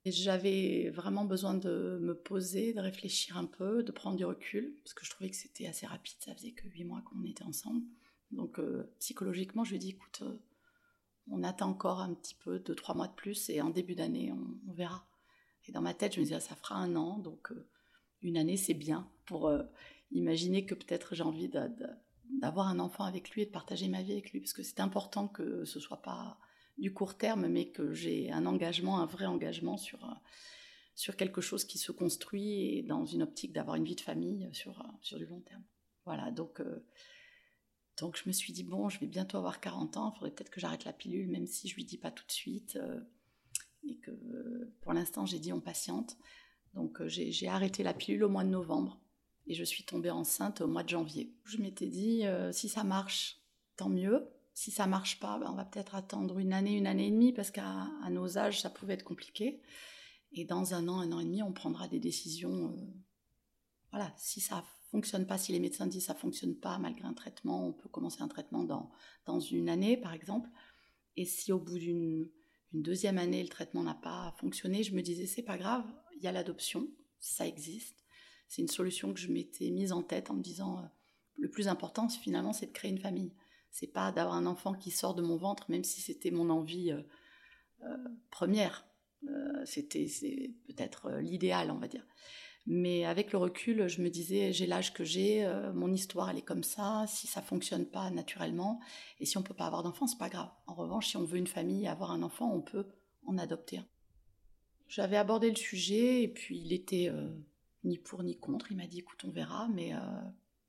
J'avais 0.05 0.89
vraiment 0.89 1.25
besoin 1.25 1.53
de 1.53 1.99
me 2.01 2.13
poser, 2.13 2.73
de 2.73 2.79
réfléchir 2.79 3.37
un 3.37 3.45
peu, 3.45 3.83
de 3.83 3.91
prendre 3.91 4.15
du 4.15 4.25
recul, 4.25 4.73
parce 4.83 4.93
que 4.93 5.05
je 5.05 5.09
trouvais 5.09 5.29
que 5.29 5.35
c'était 5.35 5.67
assez 5.67 5.85
rapide, 5.85 6.15
ça 6.19 6.33
faisait 6.35 6.51
que 6.51 6.67
8 6.67 6.85
mois 6.85 7.01
qu'on 7.01 7.23
était 7.23 7.43
ensemble. 7.43 7.81
Donc 8.31 8.59
euh, 8.59 8.93
psychologiquement, 8.99 9.63
je 9.63 9.71
lui 9.71 9.75
ai 9.77 9.79
dit, 9.79 9.89
écoute, 9.89 10.21
euh, 10.21 10.37
on 11.29 11.43
attend 11.43 11.69
encore 11.69 11.99
un 11.99 12.13
petit 12.13 12.35
peu, 12.35 12.59
deux, 12.59 12.75
trois 12.75 12.95
mois 12.95 13.07
de 13.07 13.13
plus, 13.13 13.49
et 13.49 13.59
en 13.61 13.69
début 13.69 13.95
d'année, 13.95 14.31
on, 14.31 14.71
verra. 14.73 15.05
Et 15.67 15.71
dans 15.71 15.81
ma 15.81 15.93
tête, 15.93 16.13
je 16.13 16.19
me 16.19 16.25
disais, 16.25 16.39
ça 16.39 16.55
fera 16.55 16.75
un 16.75 16.95
an, 16.95 17.17
donc 17.19 17.51
euh, 17.51 17.67
une 18.21 18.37
année, 18.37 18.57
c'est 18.57 18.73
bien 18.73 19.09
pour 19.25 19.51
imaginer 20.13 20.65
que 20.65 20.75
peut-être 20.75 21.15
j'ai 21.15 21.23
envie 21.23 21.49
d'avoir 22.41 22.67
un 22.67 22.79
enfant 22.79 23.03
avec 23.03 23.31
lui 23.31 23.41
et 23.41 23.45
de 23.45 23.51
partager 23.51 23.87
ma 23.87 24.01
vie 24.01 24.13
avec 24.13 24.31
lui, 24.31 24.39
parce 24.39 24.53
que 24.53 24.63
c'est 24.63 24.79
important 24.79 25.27
que 25.27 25.65
ce 25.65 25.79
soit 25.79 26.01
pas 26.01 26.37
du 26.77 26.93
court 26.93 27.17
terme, 27.17 27.47
mais 27.47 27.69
que 27.69 27.93
j'ai 27.93 28.31
un 28.31 28.45
engagement, 28.45 28.99
un 28.99 29.05
vrai 29.05 29.25
engagement 29.25 29.77
sur, 29.77 30.03
euh, 30.05 30.13
sur 30.95 31.15
quelque 31.15 31.41
chose 31.41 31.65
qui 31.65 31.77
se 31.77 31.91
construit 31.91 32.77
et 32.77 32.83
dans 32.83 33.05
une 33.05 33.21
optique 33.21 33.53
d'avoir 33.53 33.75
une 33.75 33.85
vie 33.85 33.95
de 33.95 34.01
famille 34.01 34.49
sur, 34.53 34.83
sur 35.01 35.17
du 35.17 35.25
long 35.25 35.41
terme. 35.41 35.63
Voilà, 36.05 36.31
donc 36.31 36.61
donc 37.99 38.17
je 38.17 38.27
me 38.27 38.33
suis 38.33 38.53
dit, 38.53 38.63
bon, 38.63 38.89
je 38.89 38.99
vais 38.99 39.07
bientôt 39.07 39.37
avoir 39.37 39.59
40 39.59 39.97
ans, 39.97 40.11
il 40.11 40.17
faudrait 40.17 40.31
peut-être 40.31 40.49
que 40.49 40.59
j'arrête 40.59 40.85
la 40.85 40.93
pilule, 40.93 41.29
même 41.29 41.45
si 41.45 41.67
je 41.67 41.75
lui 41.75 41.85
dis 41.85 41.97
pas 41.97 42.11
tout 42.11 42.25
de 42.25 42.31
suite. 42.31 42.75
Euh. 42.77 43.01
et 43.83 43.97
que 43.97 44.11
pour 44.81 44.93
l'instant 44.93 45.25
j'ai 45.25 45.39
dit 45.39 45.53
on 45.53 45.61
patiente. 45.61 46.17
Donc 46.73 47.05
j'ai 47.05 47.47
arrêté 47.47 47.83
la 47.83 47.93
pilule 47.93 48.23
au 48.23 48.29
mois 48.29 48.43
de 48.43 48.49
novembre 48.49 48.99
et 49.47 49.53
je 49.53 49.63
suis 49.63 49.83
tombée 49.83 50.09
enceinte 50.09 50.61
au 50.61 50.67
mois 50.67 50.83
de 50.83 50.89
janvier. 50.89 51.33
Je 51.45 51.57
m'étais 51.57 51.87
dit 51.87 52.23
si 52.51 52.69
ça 52.69 52.83
marche, 52.83 53.39
tant 53.75 53.89
mieux. 53.89 54.29
Si 54.53 54.69
ça 54.69 54.85
marche 54.85 55.19
pas, 55.19 55.39
ben, 55.39 55.49
on 55.49 55.55
va 55.55 55.65
peut-être 55.65 55.95
attendre 55.95 56.37
une 56.37 56.53
année, 56.53 56.77
une 56.77 56.85
année 56.85 57.07
et 57.07 57.11
demie 57.11 57.33
parce 57.33 57.49
qu'à 57.49 57.89
nos 58.11 58.37
âges 58.37 58.61
ça 58.61 58.69
pouvait 58.69 58.93
être 58.93 59.03
compliqué. 59.03 59.61
Et 60.31 60.45
dans 60.45 60.73
un 60.73 60.87
an, 60.87 60.99
un 60.99 61.11
an 61.11 61.19
et 61.19 61.25
demi, 61.25 61.41
on 61.41 61.53
prendra 61.53 61.87
des 61.87 61.99
décisions. 61.99 62.75
voilà, 63.91 64.13
si 64.17 64.41
ça 64.41 64.63
fonctionne 64.91 65.25
pas, 65.25 65.39
si 65.39 65.51
les 65.51 65.59
médecins 65.59 65.87
disent 65.87 66.05
ça 66.05 66.13
fonctionne 66.13 66.55
pas 66.55 66.77
malgré 66.77 67.05
un 67.05 67.13
traitement, 67.13 67.67
on 67.67 67.73
peut 67.73 67.89
commencer 67.89 68.21
un 68.21 68.27
traitement 68.27 68.63
dans, 68.63 68.91
dans 69.25 69.39
une 69.39 69.69
année 69.69 69.97
par 69.97 70.13
exemple. 70.13 70.49
Et 71.15 71.25
si 71.25 71.51
au 71.51 71.59
bout 71.59 71.79
d'une 71.79 72.29
deuxième 72.73 73.17
année 73.17 73.41
le 73.41 73.49
traitement 73.49 73.83
n'a 73.83 73.95
pas 73.95 74.35
fonctionné, 74.37 74.83
je 74.83 74.95
me 74.95 75.01
disais 75.01 75.25
c'est 75.25 75.43
pas 75.43 75.57
grave, 75.57 75.85
il 76.15 76.23
y 76.23 76.27
a 76.27 76.31
l'adoption, 76.31 76.87
ça 77.19 77.47
existe. 77.47 78.02
C'est 78.47 78.61
une 78.61 78.67
solution 78.67 79.13
que 79.13 79.19
je 79.19 79.31
m'étais 79.31 79.69
mise 79.69 79.91
en 79.91 80.03
tête 80.03 80.29
en 80.29 80.35
me 80.35 80.41
disant 80.41 80.77
euh, 80.77 80.87
le 81.37 81.49
plus 81.49 81.67
important 81.67 82.07
finalement 82.09 82.53
c'est 82.53 82.67
de 82.67 82.71
créer 82.71 82.91
une 82.91 82.99
famille. 82.99 83.33
C'est 83.71 83.87
pas 83.87 84.11
d'avoir 84.11 84.35
un 84.35 84.45
enfant 84.45 84.73
qui 84.73 84.91
sort 84.91 85.15
de 85.15 85.23
mon 85.23 85.35
ventre, 85.35 85.69
même 85.71 85.83
si 85.83 86.01
c'était 86.01 86.29
mon 86.29 86.51
envie 86.51 86.91
euh, 86.91 87.01
euh, 87.83 87.97
première. 88.29 88.85
c'était 89.65 90.05
peut-être 90.67 91.09
l'idéal, 91.19 91.71
on 91.71 91.79
va 91.79 91.87
dire. 91.87 92.05
Mais 92.67 93.03
avec 93.03 93.31
le 93.31 93.39
recul, 93.39 93.87
je 93.87 94.01
me 94.01 94.09
disais, 94.09 94.53
j'ai 94.53 94.67
l'âge 94.67 94.93
que 94.93 95.03
j'ai, 95.03 95.49
mon 95.73 95.91
histoire, 95.91 96.29
elle 96.29 96.37
est 96.37 96.43
comme 96.43 96.63
ça. 96.63 97.05
Si 97.07 97.25
ça 97.25 97.41
fonctionne 97.41 97.85
pas 97.85 98.09
naturellement, 98.11 98.79
et 99.19 99.25
si 99.25 99.37
on 99.37 99.43
peut 99.43 99.53
pas 99.53 99.65
avoir 99.65 99.83
d'enfant, 99.83 100.07
c'est 100.07 100.19
pas 100.19 100.29
grave. 100.29 100.51
En 100.67 100.75
revanche, 100.75 101.07
si 101.07 101.17
on 101.17 101.23
veut 101.23 101.37
une 101.37 101.47
famille, 101.47 101.87
avoir 101.87 102.11
un 102.11 102.21
enfant, 102.21 102.53
on 102.53 102.61
peut 102.61 102.85
en 103.25 103.37
adopter 103.37 103.79
un. 103.79 103.87
J'avais 104.87 105.17
abordé 105.17 105.49
le 105.49 105.55
sujet, 105.55 106.21
et 106.21 106.27
puis 106.27 106.59
il 106.59 106.73
était 106.73 107.09
ni 107.83 107.97
pour 107.97 108.23
ni 108.23 108.37
contre. 108.37 108.71
Il 108.71 108.77
m'a 108.77 108.87
dit, 108.87 108.99
écoute, 108.99 109.23
on 109.25 109.31
verra, 109.31 109.67
mais 109.69 109.93
euh, 109.93 109.99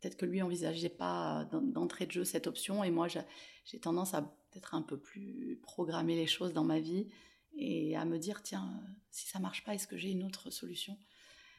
peut-être 0.00 0.16
que 0.16 0.26
lui 0.26 0.42
envisageait 0.42 0.88
pas 0.88 1.48
d'entrée 1.52 2.06
de 2.06 2.12
jeu 2.12 2.24
cette 2.24 2.46
option, 2.46 2.84
et 2.84 2.90
moi, 2.90 3.08
j'ai 3.08 3.78
tendance 3.80 4.14
à 4.14 4.22
peut-être 4.22 4.74
un 4.74 4.82
peu 4.82 4.98
plus 4.98 5.58
programmer 5.62 6.14
les 6.16 6.26
choses 6.26 6.52
dans 6.52 6.64
ma 6.64 6.78
vie 6.78 7.08
et 7.56 7.96
à 7.96 8.04
me 8.04 8.18
dire, 8.18 8.42
tiens, 8.42 8.80
si 9.10 9.26
ça 9.26 9.38
marche 9.38 9.64
pas, 9.64 9.74
est-ce 9.74 9.86
que 9.86 9.96
j'ai 9.96 10.10
une 10.10 10.24
autre 10.24 10.50
solution? 10.50 10.96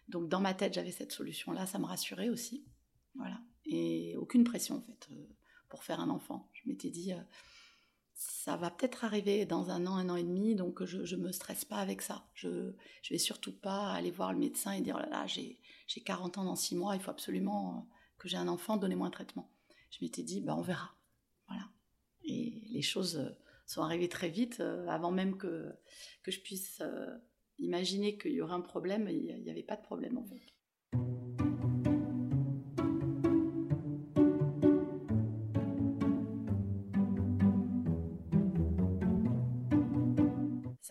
Donc 0.07 0.29
dans 0.29 0.39
ma 0.39 0.53
tête, 0.53 0.73
j'avais 0.73 0.91
cette 0.91 1.11
solution-là, 1.11 1.65
ça 1.65 1.79
me 1.79 1.85
rassurait 1.85 2.29
aussi. 2.29 2.65
Voilà. 3.15 3.39
Et 3.65 4.15
aucune 4.17 4.43
pression 4.43 4.77
en 4.77 4.81
fait 4.81 5.09
euh, 5.11 5.27
pour 5.69 5.83
faire 5.83 5.99
un 5.99 6.09
enfant. 6.09 6.49
Je 6.53 6.69
m'étais 6.69 6.89
dit, 6.89 7.13
euh, 7.13 7.21
ça 8.15 8.55
va 8.55 8.71
peut-être 8.71 9.03
arriver 9.03 9.45
dans 9.45 9.69
un 9.69 9.85
an, 9.85 9.95
un 9.95 10.09
an 10.09 10.15
et 10.15 10.23
demi, 10.23 10.55
donc 10.55 10.83
je 10.85 11.15
ne 11.15 11.21
me 11.21 11.31
stresse 11.31 11.65
pas 11.65 11.77
avec 11.77 12.01
ça. 12.01 12.25
Je 12.33 12.47
ne 12.47 12.73
vais 13.09 13.17
surtout 13.17 13.51
pas 13.51 13.91
aller 13.91 14.11
voir 14.11 14.31
le 14.31 14.39
médecin 14.39 14.71
et 14.71 14.81
dire, 14.81 14.95
oh 14.97 15.01
là 15.01 15.09
là, 15.09 15.27
j'ai 15.27 15.59
40 16.03 16.37
ans 16.37 16.45
dans 16.45 16.55
6 16.55 16.75
mois, 16.75 16.95
il 16.95 17.01
faut 17.01 17.11
absolument 17.11 17.77
euh, 17.77 17.81
que 18.17 18.29
j'ai 18.29 18.37
un 18.37 18.47
enfant, 18.47 18.77
donnez-moi 18.77 19.07
un 19.07 19.11
traitement. 19.11 19.51
Je 19.91 20.03
m'étais 20.03 20.23
dit, 20.23 20.41
bah, 20.41 20.55
on 20.57 20.61
verra. 20.61 20.95
Voilà. 21.47 21.69
Et 22.23 22.63
les 22.69 22.81
choses 22.81 23.35
sont 23.67 23.81
arrivées 23.81 24.09
très 24.09 24.29
vite, 24.29 24.61
avant 24.87 25.11
même 25.11 25.37
que, 25.37 25.73
que 26.23 26.31
je 26.31 26.39
puisse 26.39 26.81
imaginer 27.59 28.17
qu'il 28.17 28.31
y 28.31 28.41
aurait 28.41 28.53
un 28.53 28.61
problème, 28.61 29.07
il 29.09 29.43
n'y 29.43 29.49
avait 29.49 29.63
pas 29.63 29.75
de 29.75 29.81
problème 29.81 30.17
en 30.17 30.25
fait. 30.25 30.41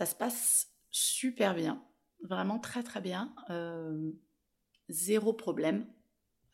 Ça 0.04 0.10
se 0.10 0.16
passe 0.16 0.68
super 0.90 1.54
bien, 1.54 1.82
vraiment 2.22 2.58
très 2.58 2.82
très 2.82 3.00
bien. 3.00 3.34
Euh, 3.48 4.12
zéro 4.90 5.32
problème. 5.32 5.86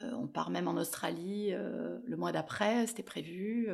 Euh, 0.05 0.13
on 0.13 0.29
part 0.29 0.51
même 0.51 0.69
en 0.69 0.77
Australie 0.77 1.49
euh, 1.51 1.99
le 2.05 2.17
mois 2.17 2.31
d'après, 2.31 2.87
c'était 2.87 3.03
prévu. 3.03 3.69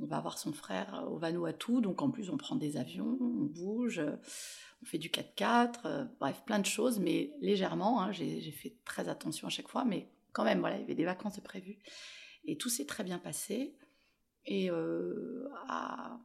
on 0.00 0.06
va 0.06 0.20
voir 0.20 0.38
son 0.38 0.52
frère 0.52 1.08
au 1.10 1.18
Vanuatu, 1.18 1.80
donc 1.80 2.02
en 2.02 2.10
plus 2.12 2.30
on 2.30 2.36
prend 2.36 2.54
des 2.54 2.76
avions, 2.76 3.18
on 3.20 3.46
bouge 3.46 4.00
on 4.80 4.86
fait 4.86 4.98
du 4.98 5.08
4x4, 5.08 5.80
euh, 5.86 6.04
bref, 6.20 6.44
plein 6.46 6.60
de 6.60 6.66
choses, 6.66 7.00
mais 7.00 7.32
légèrement. 7.40 8.00
Hein, 8.00 8.12
j'ai 8.12 8.52
fait 8.52 8.76
très 8.84 9.08
attention 9.08 9.48
à 9.48 9.50
chaque 9.50 9.66
fois, 9.66 9.84
mais 9.84 10.08
quand 10.32 10.44
même, 10.44 10.60
voilà, 10.60 10.76
il 10.76 10.82
y 10.82 10.84
avait 10.84 10.94
des 10.94 11.04
vacances 11.04 11.40
prévues. 11.40 11.80
Et 12.44 12.56
tout 12.56 12.68
s'est 12.68 12.86
très 12.86 13.02
bien 13.02 13.18
passé. 13.18 13.76
Et 14.46 14.70
à, 14.70 16.20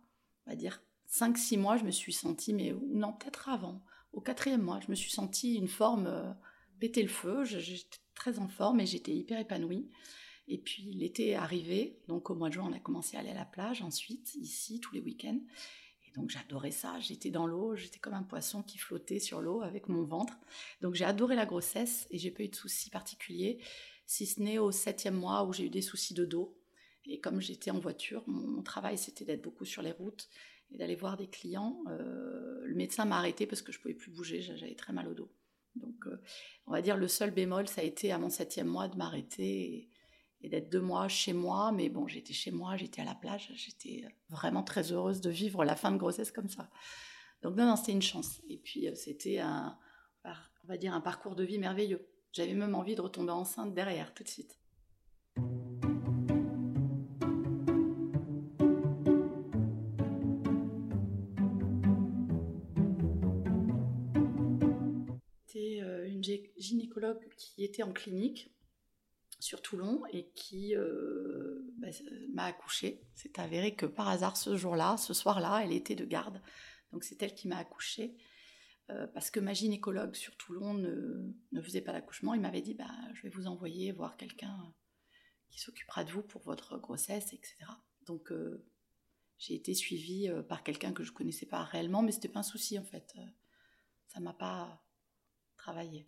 on 0.46 0.50
va 0.52 0.56
dire, 0.56 0.84
5-6 1.14 1.58
mois, 1.60 1.78
je 1.78 1.84
me 1.84 1.92
suis 1.92 2.14
sentie, 2.14 2.54
mais 2.54 2.76
non, 2.92 3.14
peut-être 3.14 3.50
avant, 3.50 3.84
au 4.12 4.22
quatrième 4.22 4.62
mois, 4.62 4.80
je 4.80 4.90
me 4.90 4.96
suis 4.96 5.12
sentie 5.12 5.56
une 5.56 5.68
forme 5.68 6.08
euh, 6.08 6.34
péter 6.80 7.04
le 7.04 7.10
feu. 7.10 7.44
J'étais 7.44 8.00
très 8.16 8.40
en 8.40 8.48
forme 8.48 8.80
et 8.80 8.86
j'étais 8.86 9.14
hyper 9.14 9.40
épanouie. 9.40 9.90
Et 10.48 10.58
puis 10.58 10.92
l'été 10.94 11.30
est 11.30 11.36
arrivé, 11.36 12.00
donc 12.08 12.30
au 12.30 12.36
mois 12.36 12.50
de 12.50 12.56
juin, 12.56 12.68
on 12.70 12.76
a 12.76 12.80
commencé 12.80 13.16
à 13.16 13.22
aller 13.22 13.30
à 13.30 13.36
la 13.36 13.46
plage 13.46 13.82
ensuite, 13.82 14.36
ici, 14.36 14.80
tous 14.82 14.94
les 14.94 15.02
week-ends 15.02 15.40
donc 16.16 16.30
j'adorais 16.30 16.72
ça, 16.72 17.00
j'étais 17.00 17.32
dans 17.32 17.48
l'eau, 17.48 17.76
j'étais 17.76 18.00
comme 18.00 18.14
un 18.14 18.24
poisson 18.24 18.62
qui 18.62 18.78
flottait 18.78 19.20
sur 19.20 19.42
l'eau 19.42 19.62
avec 19.62 19.90
mon 19.90 20.04
ventre. 20.04 20.38
Donc 20.82 20.94
j'ai 20.94 21.06
adoré 21.06 21.36
la 21.36 21.46
grossesse 21.46 22.08
et 22.12 22.18
j'ai 22.18 22.32
pas 22.32 22.44
eu 22.44 22.50
de 22.50 22.56
soucis 22.56 22.90
particuliers, 22.90 23.60
si 24.06 24.26
ce 24.26 24.42
n'est 24.42 24.60
au 24.60 24.72
septième 24.72 25.16
mois 25.16 25.44
où 25.44 25.54
j'ai 25.54 25.66
eu 25.66 25.70
des 25.70 25.82
soucis 25.82 26.14
de 26.14 26.26
dos. 26.26 26.56
Et 27.06 27.20
comme 27.20 27.42
j'étais 27.42 27.72
en 27.72 27.80
voiture, 27.80 28.24
mon, 28.28 28.62
travail 28.62 28.98
c'était 28.98 29.26
d'être 29.26 29.42
beaucoup 29.42 29.66
sur 29.66 29.82
les 29.82 29.92
routes 29.92 30.30
et 30.74 30.78
d'aller 30.78 30.96
voir 30.96 31.18
des 31.18 31.28
clients. 31.28 31.82
Euh, 31.88 32.62
le 32.66 32.76
médecin 32.76 33.06
m'a 33.06 33.18
arrêté 33.18 33.46
parce 33.46 33.62
que 33.62 33.72
je 33.72 33.80
pouvais 33.80 33.94
plus 33.94 34.12
bouger, 34.12 34.42
j'avais 34.42 34.76
très 34.76 34.94
mal 34.94 35.08
au 35.08 35.14
dos. 35.14 35.32
Donc 35.76 36.08
euh, 36.08 36.22
on 36.68 36.72
va 36.72 36.82
dire 36.82 36.98
le 36.98 37.08
seul 37.08 37.32
bémol, 37.32 37.68
ça 37.68 37.82
a 37.82 37.84
été 37.84 38.12
à 38.12 38.18
mon 38.18 38.30
septième 38.30 38.68
mois 38.68 38.88
de 38.88 38.98
m'arrêter 38.98 39.90
et 40.42 40.50
d'être 40.50 40.70
deux 40.70 40.82
mois 40.82 41.08
chez 41.08 41.34
moi. 41.34 41.72
Mais 41.72 41.90
bon, 41.90 42.08
j'étais 42.08 42.34
chez 42.34 42.52
moi, 42.52 42.76
j'étais 42.78 43.02
à 43.02 43.06
la 43.06 43.16
plage, 43.16 43.52
j'étais 43.56 44.06
vraiment 44.30 44.64
très 44.64 44.92
heureuse 44.92 45.22
de 45.22 45.30
vivre 45.30 45.64
la 45.64 45.76
fin 45.76 45.92
de 45.92 45.98
grossesse 45.98 46.32
comme 46.32 46.50
ça. 46.50 46.70
Donc 47.42 47.56
non, 47.56 47.66
non, 47.66 47.76
c'était 47.76 47.92
une 47.92 48.02
chance. 48.02 48.42
Et 48.50 48.58
puis 48.58 48.88
euh, 48.88 48.96
c'était 48.96 49.40
un, 49.40 49.78
on 50.26 50.68
va 50.68 50.78
dire, 50.78 50.94
un 50.94 51.02
parcours 51.02 51.36
de 51.36 51.44
vie 51.44 51.60
merveilleux. 51.60 52.08
J'avais 52.32 52.54
même 52.54 52.74
envie 52.74 52.96
de 52.96 53.02
retomber 53.02 53.32
enceinte 53.32 53.74
derrière, 53.76 54.14
tout 54.14 54.24
de 54.24 54.30
suite. 54.30 54.58
Qui 67.38 67.64
était 67.64 67.84
en 67.84 67.94
clinique 67.94 68.54
sur 69.44 69.62
Toulon 69.62 70.04
et 70.12 70.30
qui 70.36 70.74
euh, 70.76 71.60
bah, 71.78 71.90
m'a 72.34 72.46
accouchée. 72.46 73.02
C'est 73.14 73.40
avéré 73.40 73.76
que 73.76 73.86
par 73.86 74.08
hasard 74.08 74.38
ce 74.38 74.56
jour-là, 74.56 74.96
ce 74.96 75.14
soir-là, 75.14 75.62
elle 75.64 75.74
était 75.74 75.96
de 75.96 76.06
garde. 76.06 76.42
Donc 76.94 77.04
c'est 77.04 77.22
elle 77.22 77.36
qui 77.36 77.50
m'a 77.50 77.58
accouchée. 77.58 78.16
Euh, 78.90 79.08
parce 79.08 79.32
que 79.32 79.40
ma 79.40 79.54
gynécologue 79.54 80.16
sur 80.16 80.36
Toulon 80.38 80.74
ne, 80.74 81.62
faisait 81.62 81.82
pas 81.82 81.92
l'accouchement, 81.92 82.34
il 82.34 82.42
m'avait 82.42 82.62
dit 82.62 82.74
bah, 82.74 82.92
je 83.14 83.24
vais 83.24 83.30
vous 83.30 83.48
envoyer 83.48 83.92
voir 83.92 84.16
quelqu'un 84.16 84.74
qui 85.50 85.60
s'occupera 85.60 86.06
de 86.06 86.12
vous 86.12 86.24
pour 86.24 86.42
votre 86.44 86.78
grossesse, 86.78 87.34
etc. 87.34 87.56
Donc 88.06 88.32
euh, 88.32 88.66
j'ai 89.38 89.56
été 89.56 89.74
suivie 89.74 90.30
par 90.48 90.64
quelqu'un 90.64 90.94
que 90.94 91.04
je 91.04 91.12
connaissais 91.12 91.46
pas 91.46 91.64
réellement, 91.64 92.02
mais 92.02 92.14
c'était 92.14 92.30
pas 92.30 92.40
un 92.40 92.44
souci 92.44 92.80
en 92.80 92.86
fait. 92.86 93.14
ça 94.08 94.22
m'a 94.22 94.34
pas 94.34 94.86
travaillé. 95.58 96.08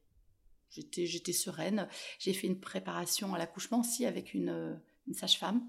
J'étais, 0.70 1.34
sereine. 1.34 1.88
J'ai 2.20 2.34
fait 2.34 2.48
une 2.48 2.60
préparation 2.60 3.34
à 3.34 3.38
l'accouchement 3.38 3.80
aussi 3.80 4.06
avec 4.06 4.34
une, 4.34 4.82
sage-femme 5.14 5.68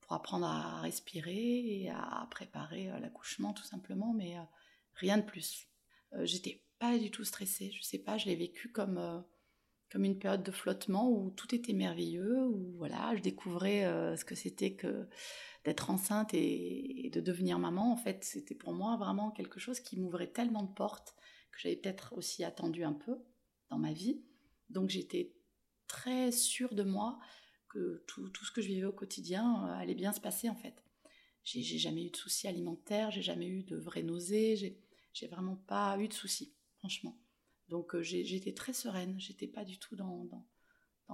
pour 0.00 0.12
apprendre 0.12 0.46
à 0.46 0.80
respirer 0.82 1.82
et 1.82 1.90
à 1.90 2.26
préparer 2.30 2.90
euh, 2.90 2.98
l'accouchement 2.98 3.54
tout 3.54 3.64
simplement, 3.64 4.12
mais 4.12 4.36
euh, 4.36 4.42
rien 4.94 5.16
de 5.16 5.22
plus. 5.22 5.68
Euh, 6.12 6.26
j'étais 6.26 6.62
pas 6.78 6.98
du 6.98 7.10
tout 7.10 7.24
stressée, 7.24 7.70
je 7.70 7.82
sais 7.82 7.98
pas, 7.98 8.18
je 8.18 8.26
l'ai 8.26 8.36
vécu 8.36 8.70
comme, 8.70 9.24
comme 9.90 10.04
une 10.04 10.18
période 10.18 10.42
de 10.42 10.50
flottement 10.50 11.08
où 11.08 11.30
tout 11.30 11.54
était 11.54 11.72
merveilleux, 11.72 12.46
où 12.48 12.74
voilà, 12.76 13.14
je 13.16 13.22
découvrais 13.22 13.84
ce 14.16 14.24
que 14.24 14.34
c'était 14.34 14.74
que 14.74 15.08
d'être 15.64 15.90
enceinte 15.90 16.34
et, 16.34 17.10
de 17.12 17.20
devenir 17.20 17.58
maman. 17.58 17.92
En 17.92 17.96
fait, 17.96 18.24
c'était 18.24 18.54
pour 18.54 18.72
moi 18.72 18.96
vraiment 18.96 19.30
quelque 19.30 19.60
chose 19.60 19.80
qui 19.80 19.98
m'ouvrait 19.98 20.26
tellement 20.26 20.62
de 20.62 20.72
portes 20.72 21.14
que 21.52 21.60
j'avais 21.60 21.76
peut-être 21.76 22.12
aussi 22.16 22.44
attendu 22.44 22.84
un 22.84 22.92
peu 22.92 23.16
dans 23.70 23.78
ma 23.78 23.92
vie. 23.92 24.22
Donc 24.70 24.90
j'étais 24.90 25.34
très 25.86 26.32
sûre 26.32 26.74
de 26.74 26.82
moi 26.82 27.18
que 27.68 28.04
tout, 28.06 28.30
ce 28.44 28.50
que 28.50 28.62
je 28.62 28.68
vivais 28.68 28.86
au 28.86 28.92
quotidien 28.92 29.66
euh, 29.66 29.72
allait 29.74 29.94
bien 29.94 30.12
se 30.12 30.20
passer 30.20 30.48
en 30.48 30.54
fait. 30.54 30.82
J'ai 31.42 31.62
jamais 31.78 32.06
eu 32.06 32.10
de 32.10 32.16
soucis 32.16 32.48
alimentaires, 32.48 33.10
j'ai 33.10 33.20
jamais 33.20 33.46
eu 33.46 33.64
de 33.64 33.76
vraies 33.76 34.02
nausées, 34.02 34.78
j'ai 35.12 35.26
vraiment 35.28 35.56
pas 35.56 35.98
eu 35.98 36.08
de 36.08 36.14
soucis, 36.14 36.54
franchement. 36.78 37.18
Donc 37.68 37.94
euh, 37.94 38.02
j'étais 38.02 38.54
très 38.54 38.72
sereine, 38.72 39.18
j'étais 39.18 39.46
pas 39.46 39.64
du 39.64 39.78
tout 39.78 39.94
dans, 39.94 40.24
dans, 40.24 40.46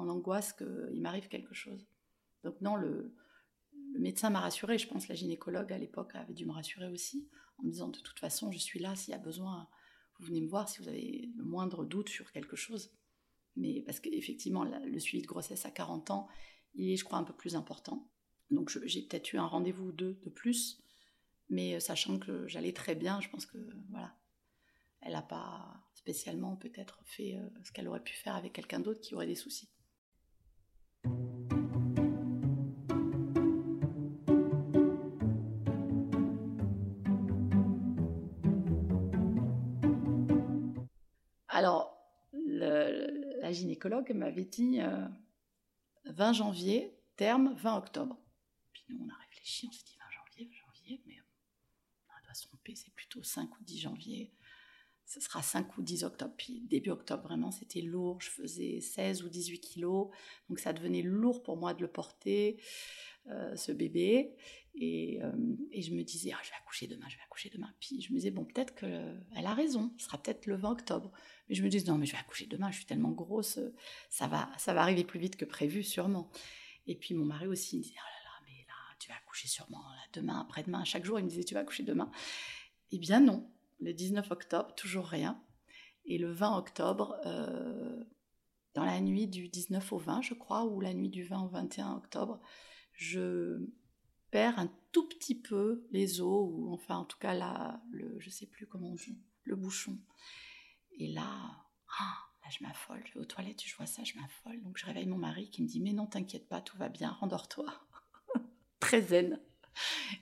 l'angoisse 0.04 0.52
qu'il 0.52 1.00
m'arrive 1.00 1.28
quelque 1.28 1.54
chose. 1.54 1.84
Donc 2.44 2.60
non, 2.60 2.76
le, 2.76 3.12
le 3.92 4.00
médecin 4.00 4.30
m'a 4.30 4.40
rassurée, 4.40 4.78
je 4.78 4.86
pense 4.86 5.08
la 5.08 5.16
gynécologue 5.16 5.72
à 5.72 5.78
l'époque 5.78 6.14
avait 6.14 6.34
dû 6.34 6.46
me 6.46 6.52
rassurer 6.52 6.88
aussi, 6.88 7.28
en 7.58 7.64
me 7.64 7.70
disant 7.70 7.88
de 7.88 7.98
toute 7.98 8.18
façon, 8.20 8.52
je 8.52 8.58
suis 8.58 8.78
là, 8.78 8.94
s'il 8.94 9.12
y 9.12 9.14
a 9.14 9.18
besoin, 9.18 9.68
vous 10.20 10.26
venez 10.26 10.40
me 10.40 10.48
voir 10.48 10.68
si 10.68 10.80
vous 10.80 10.88
avez 10.88 11.30
le 11.36 11.44
moindre 11.44 11.84
doute 11.84 12.08
sur 12.08 12.30
quelque 12.32 12.56
chose. 12.56 12.92
Mais 13.56 13.82
parce 13.82 14.00
qu'effectivement, 14.00 14.64
le 14.64 14.98
suivi 15.00 15.22
de 15.22 15.26
grossesse 15.26 15.66
à 15.66 15.70
40 15.70 16.10
ans, 16.10 16.28
il 16.74 16.90
est, 16.90 16.96
je 16.96 17.04
crois, 17.04 17.18
un 17.18 17.24
peu 17.24 17.32
plus 17.32 17.56
important. 17.56 18.08
Donc 18.50 18.70
j'ai 18.84 19.02
peut-être 19.02 19.32
eu 19.32 19.38
un 19.38 19.46
rendez-vous 19.46 19.86
ou 19.86 19.92
deux 19.92 20.20
de 20.24 20.30
plus, 20.30 20.82
mais 21.48 21.76
euh, 21.76 21.80
sachant 21.80 22.18
que 22.18 22.48
j'allais 22.48 22.72
très 22.72 22.94
bien, 22.94 23.20
je 23.20 23.28
pense 23.28 23.46
que 23.46 23.58
voilà, 23.90 24.16
elle 25.00 25.12
n'a 25.12 25.22
pas 25.22 25.84
spécialement 25.94 26.56
peut-être 26.56 27.00
fait 27.04 27.36
euh, 27.36 27.48
ce 27.62 27.70
qu'elle 27.70 27.88
aurait 27.88 28.02
pu 28.02 28.14
faire 28.14 28.34
avec 28.34 28.52
quelqu'un 28.52 28.80
d'autre 28.80 29.00
qui 29.00 29.14
aurait 29.14 29.26
des 29.26 29.36
soucis. 29.36 29.70
Alors, 41.60 41.94
la 42.32 43.52
gynécologue 43.52 44.12
m'avait 44.14 44.46
dit 44.46 44.78
20 46.06 46.30
euh, 46.30 46.32
janvier, 46.32 46.96
terme 47.16 47.54
20 47.58 47.76
octobre. 47.76 48.16
Puis 48.72 48.82
nous, 48.88 49.04
on 49.04 49.08
a 49.10 49.18
réfléchi, 49.26 49.66
on 49.68 49.72
s'est 49.72 49.84
dit 49.84 49.98
20 49.98 50.04
janvier, 50.10 50.50
janvier, 50.54 51.02
mais 51.04 51.16
on 51.20 52.24
doit 52.24 52.32
se 52.32 52.46
tromper, 52.46 52.74
c'est 52.74 52.94
plutôt 52.94 53.22
5 53.22 53.60
ou 53.60 53.62
10 53.62 53.78
janvier. 53.78 54.32
Ce 55.04 55.20
sera 55.20 55.42
5 55.42 55.76
ou 55.76 55.82
10 55.82 56.04
octobre. 56.04 56.32
Puis 56.38 56.62
début 56.62 56.88
octobre, 56.88 57.24
vraiment, 57.24 57.50
c'était 57.50 57.82
lourd. 57.82 58.22
Je 58.22 58.30
faisais 58.30 58.80
16 58.80 59.22
ou 59.24 59.28
18 59.28 59.60
kilos. 59.60 60.08
Donc 60.48 60.60
ça 60.60 60.72
devenait 60.72 61.02
lourd 61.02 61.42
pour 61.42 61.58
moi 61.58 61.74
de 61.74 61.82
le 61.82 61.88
porter. 61.88 62.58
Euh, 63.32 63.54
ce 63.54 63.70
bébé. 63.70 64.34
Et, 64.74 65.20
euh, 65.22 65.32
et, 65.72 65.82
je 65.82 65.92
me 65.92 66.02
disais, 66.02 66.32
ah, 66.32 66.40
je 66.42 66.50
vais 66.50 66.56
accoucher 66.56 66.86
demain, 66.86 67.06
je 67.08 67.16
vais 67.16 67.22
accoucher 67.22 67.50
demain. 67.50 67.72
Puis 67.80 68.00
je 68.00 68.12
me 68.12 68.18
disais, 68.18 68.30
bon, 68.30 68.44
peut-être 68.44 68.74
qu'elle 68.74 69.46
a 69.46 69.54
raison, 69.54 69.92
ce 69.98 70.06
sera 70.06 70.18
peut-être 70.18 70.46
le 70.46 70.56
20 70.56 70.70
octobre. 70.70 71.12
Mais 71.48 71.54
je 71.54 71.62
me 71.62 71.68
disais, 71.68 71.88
non, 71.90 71.98
mais 71.98 72.06
je 72.06 72.12
vais 72.12 72.18
accoucher 72.18 72.46
demain, 72.46 72.70
je 72.70 72.76
suis 72.76 72.86
tellement 72.86 73.10
grosse, 73.10 73.58
ça 74.08 74.26
va, 74.26 74.48
ça 74.58 74.74
va 74.74 74.82
arriver 74.82 75.04
plus 75.04 75.20
vite 75.20 75.36
que 75.36 75.44
prévu, 75.44 75.82
sûrement. 75.82 76.30
Et 76.86 76.96
puis 76.96 77.14
mon 77.14 77.24
mari 77.24 77.46
aussi, 77.46 77.76
il 77.76 77.78
me 77.80 77.82
disait, 77.84 77.96
oh 77.98 78.08
là 78.08 78.30
là, 78.30 78.46
mais 78.46 78.64
là, 78.66 78.74
tu 78.98 79.08
vas 79.08 79.16
accoucher 79.16 79.48
sûrement 79.48 79.84
demain, 80.12 80.40
après-demain. 80.40 80.84
Chaque 80.84 81.04
jour, 81.04 81.18
il 81.18 81.24
me 81.24 81.28
disait, 81.28 81.44
tu 81.44 81.54
vas 81.54 81.60
accoucher 81.60 81.82
demain. 81.82 82.10
Eh 82.90 82.98
bien 82.98 83.20
non, 83.20 83.48
le 83.80 83.92
19 83.92 84.30
octobre, 84.30 84.74
toujours 84.74 85.06
rien. 85.06 85.40
Et 86.04 86.18
le 86.18 86.32
20 86.32 86.56
octobre, 86.56 87.20
euh, 87.26 88.02
dans 88.74 88.84
la 88.84 89.00
nuit 89.00 89.26
du 89.26 89.48
19 89.48 89.92
au 89.92 89.98
20, 89.98 90.22
je 90.22 90.34
crois, 90.34 90.64
ou 90.64 90.80
la 90.80 90.94
nuit 90.94 91.10
du 91.10 91.24
20 91.24 91.42
au 91.42 91.48
21 91.48 91.96
octobre, 91.96 92.40
je 93.00 93.66
perds 94.30 94.58
un 94.58 94.70
tout 94.92 95.08
petit 95.08 95.34
peu 95.34 95.86
les 95.90 96.20
os, 96.20 96.50
ou 96.52 96.70
enfin 96.72 96.98
en 96.98 97.04
tout 97.06 97.18
cas 97.18 97.32
là, 97.32 97.82
le, 97.90 98.20
je 98.20 98.28
sais 98.28 98.46
plus 98.46 98.66
comment 98.66 98.90
on 98.90 98.94
dit, 98.94 99.18
le 99.44 99.56
bouchon. 99.56 99.98
Et 100.98 101.08
là, 101.08 101.26
ah, 101.98 102.18
là 102.42 102.50
je 102.50 102.62
m'affole, 102.62 103.02
je 103.06 103.14
vais 103.14 103.20
aux 103.20 103.24
toilettes, 103.24 103.64
je 103.64 103.74
vois 103.74 103.86
ça, 103.86 104.04
je 104.04 104.18
m'affole. 104.18 104.62
Donc 104.62 104.76
je 104.76 104.84
réveille 104.84 105.06
mon 105.06 105.16
mari 105.16 105.48
qui 105.48 105.62
me 105.62 105.66
dit 105.66 105.80
mais 105.80 105.94
non 105.94 106.06
t'inquiète 106.06 106.46
pas, 106.46 106.60
tout 106.60 106.76
va 106.76 106.90
bien, 106.90 107.10
rendors-toi. 107.10 107.72
Très 108.80 109.00
zen. 109.00 109.40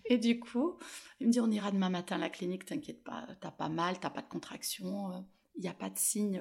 Et 0.04 0.18
du 0.18 0.38
coup, 0.38 0.78
il 1.18 1.26
me 1.26 1.32
dit 1.32 1.40
on 1.40 1.50
ira 1.50 1.73
demain 1.73 1.90
matin 1.90 2.14
à 2.14 2.18
la 2.18 2.30
clinique, 2.30 2.64
t'inquiète 2.64 3.02
pas, 3.02 3.26
t'as 3.40 3.50
pas 3.50 3.68
mal, 3.68 3.99
t'as 3.99 4.11
pas 4.11 4.23
de 4.23 4.28
contraction, 4.28 5.26
il 5.58 5.62
n'y 5.62 5.68
a 5.68 5.74
pas 5.74 5.90
de 5.90 5.98
signe. 5.98 6.40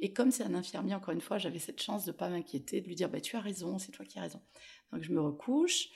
Et 0.00 0.12
comme 0.12 0.30
c'est 0.30 0.42
un 0.42 0.54
infirmier, 0.54 0.94
encore 0.94 1.12
une 1.14 1.20
fois, 1.20 1.38
j'avais 1.38 1.58
cette 1.58 1.80
chance 1.80 2.04
de 2.04 2.12
ne 2.12 2.16
pas 2.16 2.30
m'inquiéter, 2.30 2.80
de 2.80 2.88
lui 2.88 2.94
dire 2.94 3.10
bah, 3.10 3.20
tu 3.20 3.36
as 3.36 3.40
raison, 3.40 3.78
c'est 3.78 3.92
toi 3.92 4.04
qui 4.04 4.18
as 4.18 4.22
raison. 4.22 4.42
Donc 4.90 5.02
je 5.02 5.12
me 5.12 5.20
recouche. 5.20 5.88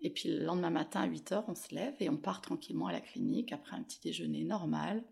Et 0.00 0.10
puis 0.10 0.28
le 0.28 0.44
lendemain 0.44 0.70
matin 0.70 1.00
à 1.00 1.06
8 1.06 1.32
h 1.32 1.44
on 1.48 1.54
se 1.54 1.74
lève 1.74 1.94
et 1.98 2.10
on 2.10 2.18
part 2.18 2.42
tranquillement 2.42 2.88
à 2.88 2.92
la 2.92 3.00
clinique 3.00 3.52
après 3.52 3.74
un 3.74 3.82
petit 3.82 4.00
déjeuner 4.00 4.44
normal. 4.44 5.02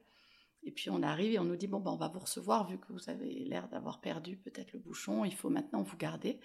Et 0.64 0.70
puis 0.70 0.90
on 0.90 1.02
arrive 1.02 1.32
et 1.32 1.38
on 1.38 1.44
nous 1.44 1.56
dit 1.56 1.66
bon 1.66 1.80
ben 1.80 1.92
on 1.92 1.96
va 1.96 2.08
vous 2.08 2.20
recevoir 2.20 2.68
vu 2.68 2.78
que 2.78 2.92
vous 2.92 3.08
avez 3.08 3.44
l'air 3.44 3.68
d'avoir 3.68 4.00
perdu 4.00 4.36
peut-être 4.36 4.72
le 4.72 4.78
bouchon, 4.78 5.24
il 5.24 5.34
faut 5.34 5.48
maintenant 5.48 5.82
vous 5.82 5.96
garder. 5.96 6.40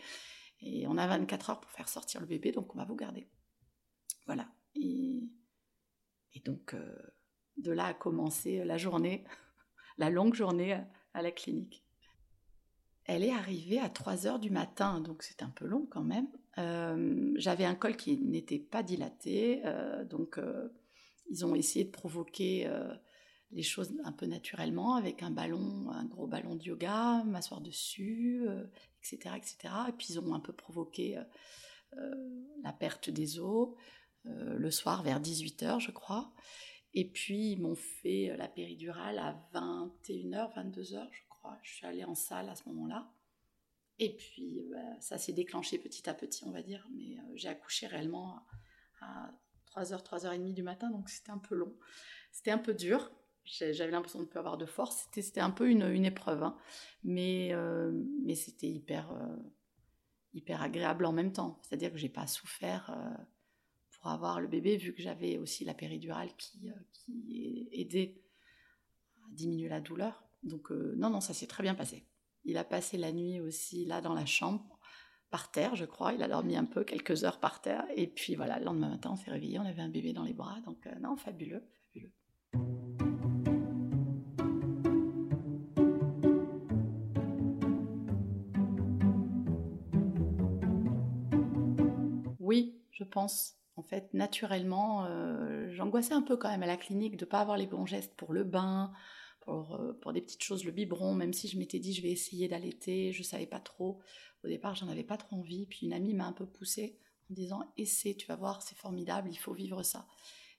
Et 0.62 0.88
on 0.88 0.98
a 0.98 1.06
24 1.08 1.50
heures 1.50 1.60
pour 1.60 1.72
faire 1.72 1.90
sortir 1.90 2.22
le 2.22 2.26
bébé, 2.26 2.52
donc 2.52 2.74
on 2.74 2.78
va 2.78 2.86
vous 2.86 2.96
garder. 2.96 3.30
Voilà. 4.26 4.50
Et, 4.76 5.30
donc 6.46 6.76
euh, 6.76 6.96
de 7.58 7.72
là 7.72 7.88
a 7.88 7.94
commencé 7.94 8.64
la 8.64 8.78
journée, 8.78 9.26
la 9.98 10.10
longue 10.10 10.34
journée 10.34 10.80
à 11.14 11.22
la 11.22 11.32
clinique. 11.32 11.84
Elle 13.08 13.24
est 13.24 13.32
arrivée 13.32 13.80
à 13.80 13.90
3 13.90 14.28
heures 14.28 14.40
du 14.40 14.50
matin, 14.50 15.00
donc 15.00 15.24
c'est 15.24 15.42
un 15.42 15.50
peu 15.50 15.66
long 15.66 15.88
quand 15.90 16.04
même. 16.04 16.28
Euh, 16.58 17.32
j'avais 17.38 17.64
un 17.64 17.76
col 17.76 17.96
qui 17.96 18.18
n'était 18.18 18.60
pas 18.60 18.84
dilaté, 18.84 19.62
euh, 19.66 20.04
donc 20.04 20.38
euh, 20.38 20.70
ils 21.30 21.46
ont 21.46 21.56
essayé 21.56 21.86
de 21.86 21.92
provoquer 21.92 22.70
les 23.52 23.64
choses 23.64 23.94
un 24.04 24.12
peu 24.12 24.26
naturellement 24.26 24.96
avec 24.96 25.24
un 25.24 25.32
ballon, 25.32 25.90
un 25.90 26.06
gros 26.06 26.28
ballon 26.28 26.56
de 26.56 26.64
yoga, 26.64 27.24
m'asseoir 27.26 27.62
dessus, 27.62 28.46
etc., 29.02 29.36
etc. 29.36 29.74
Et 29.90 29.92
puis 29.92 30.08
ils 30.10 30.20
ont 30.20 30.34
un 30.34 30.40
peu 30.40 30.54
provoqué 30.54 31.22
la 32.64 32.72
perte 32.72 33.10
des 33.10 33.40
os 33.40 33.70
le 34.24 34.72
soir 34.72 35.04
vers 35.04 35.20
18h, 35.20 35.82
je 35.82 35.92
crois. 35.92 36.32
Et 36.94 37.10
puis 37.10 37.52
ils 37.52 37.62
m'ont 37.62 37.76
fait 37.76 38.36
la 38.38 38.48
péridurale 38.48 39.20
à 39.20 39.34
21h, 39.54 40.56
22h, 40.56 41.08
je 41.12 41.22
crois. 41.30 41.58
Je 41.62 41.74
suis 41.74 41.86
allée 41.86 42.04
en 42.04 42.16
salle 42.16 42.50
à 42.50 42.56
ce 42.56 42.68
moment-là. 42.70 43.12
Et 44.00 44.16
puis, 44.16 44.62
bah, 44.72 45.00
ça 45.00 45.18
s'est 45.18 45.34
déclenché 45.34 45.80
petit 45.80 46.08
à 46.10 46.14
petit, 46.14 46.44
on 46.46 46.52
va 46.52 46.62
dire. 46.62 46.88
Mais 46.94 47.18
euh, 47.18 47.22
j'ai 47.36 47.50
accouché 47.50 47.88
réellement 47.88 48.46
à 49.02 49.32
3h, 49.76 50.04
3h30 50.04 50.54
du 50.54 50.64
matin, 50.64 50.92
donc 50.92 51.10
c'était 51.10 51.32
un 51.32 51.40
peu 51.40 51.56
long. 51.56 51.76
C'était 52.32 52.52
un 52.52 52.58
peu 52.58 52.74
dur. 52.74 53.12
J'avais 53.44 53.92
l'impression 53.92 54.20
de 54.20 54.26
ne 54.26 54.30
plus 54.30 54.40
avoir 54.40 54.58
de 54.58 54.66
force. 54.66 55.08
C'était 55.14 55.40
un 55.40 55.52
peu 55.52 55.70
une, 55.70 56.06
épreuve. 56.06 56.44
Hein. 56.44 56.58
Mais, 57.04 57.54
euh, 57.54 57.92
mais 58.24 58.36
c'était 58.36 58.68
hyper, 58.68 59.12
euh, 59.14 59.38
hyper 60.34 60.62
agréable 60.62 61.06
en 61.06 61.14
même 61.14 61.32
temps. 61.32 61.60
C'est-à-dire 61.64 61.92
que 61.92 61.98
j'ai 61.98 62.10
pas 62.10 62.28
souffert 62.28 62.94
avoir 64.10 64.40
le 64.40 64.48
bébé, 64.48 64.78
vu 64.78 64.94
que 64.94 65.02
j'avais 65.02 65.38
aussi 65.38 65.66
la 65.66 65.74
péridurale 65.74 66.30
qui, 66.38 66.72
qui 66.94 67.70
aidait 67.72 68.22
à 69.24 69.34
diminuer 69.34 69.70
la 69.70 69.82
douleur. 69.82 70.24
Donc, 70.44 70.72
non, 70.72 71.10
non, 71.10 71.22
ça 71.22 71.34
s'est 71.34 71.48
très 71.48 71.64
bien 71.64 71.76
passé. 71.76 72.06
Il 72.46 72.58
a 72.58 72.64
passé 72.64 72.98
la 72.98 73.12
nuit 73.12 73.42
aussi 73.42 73.86
là 73.86 74.00
dans 74.00 74.14
la 74.14 74.26
chambre, 74.26 74.80
par 75.30 75.52
terre, 75.52 75.76
je 75.76 75.86
crois. 75.86 76.14
Il 76.14 76.24
a 76.24 76.28
dormi 76.28 76.56
un 76.56 76.66
peu, 76.66 76.84
quelques 76.84 77.24
heures 77.24 77.40
par 77.40 77.62
terre. 77.62 77.86
Et 77.96 78.08
puis 78.08 78.36
voilà, 78.36 78.60
le 78.60 78.66
lendemain 78.66 78.90
matin, 78.90 79.12
on 79.12 79.16
s'est 79.18 79.32
réveillé, 79.32 79.60
on 79.60 79.66
avait 79.66 79.82
un 79.82 79.90
bébé 79.90 80.14
dans 80.14 80.24
les 80.24 80.34
bras. 80.34 80.62
Donc 80.66 80.88
euh, 80.88 80.96
non, 81.00 81.18
fabuleux, 81.18 81.64
fabuleux. 81.94 82.14
Oui, 92.40 92.80
je 92.92 93.04
pense. 93.04 93.57
Fait, 93.90 94.14
naturellement, 94.14 95.06
euh, 95.06 95.70
j'angoissais 95.72 96.14
un 96.14 96.22
peu 96.22 96.36
quand 96.36 96.50
même 96.50 96.64
à 96.64 96.68
la 96.68 96.78
clinique 96.78 97.16
de 97.16 97.24
ne 97.24 97.30
pas 97.30 97.40
avoir 97.40 97.58
les 97.58 97.68
bons 97.68 97.86
gestes 97.86 98.14
pour 98.16 98.34
le 98.34 98.44
bain, 98.44 98.92
euh, 99.48 99.94
pour, 100.02 100.12
des 100.12 100.22
petites 100.22 100.44
choses, 100.44 100.66
le 100.66 100.72
biberon, 100.72 101.14
même 101.14 101.32
si 101.32 101.48
je 101.48 101.58
m'étais 101.58 101.80
dit 101.80 101.94
je 101.94 102.02
vais 102.02 102.12
essayer 102.12 102.50
d'allaiter, 102.50 103.14
je 103.14 103.24
savais 103.24 103.46
pas 103.46 103.62
trop. 103.62 104.00
Au 104.44 104.48
départ, 104.48 104.76
j'en 104.76 104.90
avais 104.90 105.06
pas 105.06 105.18
trop 105.18 105.38
envie. 105.38 105.68
Puis 105.68 105.86
une 105.86 105.94
amie 105.94 106.14
m'a 106.14 106.26
un 106.26 106.34
peu 106.34 106.46
poussée 106.46 107.00
en 107.30 107.34
disant 107.34 107.62
essaie, 107.78 108.14
tu 108.14 108.28
vas 108.28 108.36
voir, 108.36 108.62
c'est 108.62 108.78
formidable, 108.78 109.30
il 109.32 109.38
faut 109.38 109.54
vivre 109.54 109.84
ça. 109.84 110.06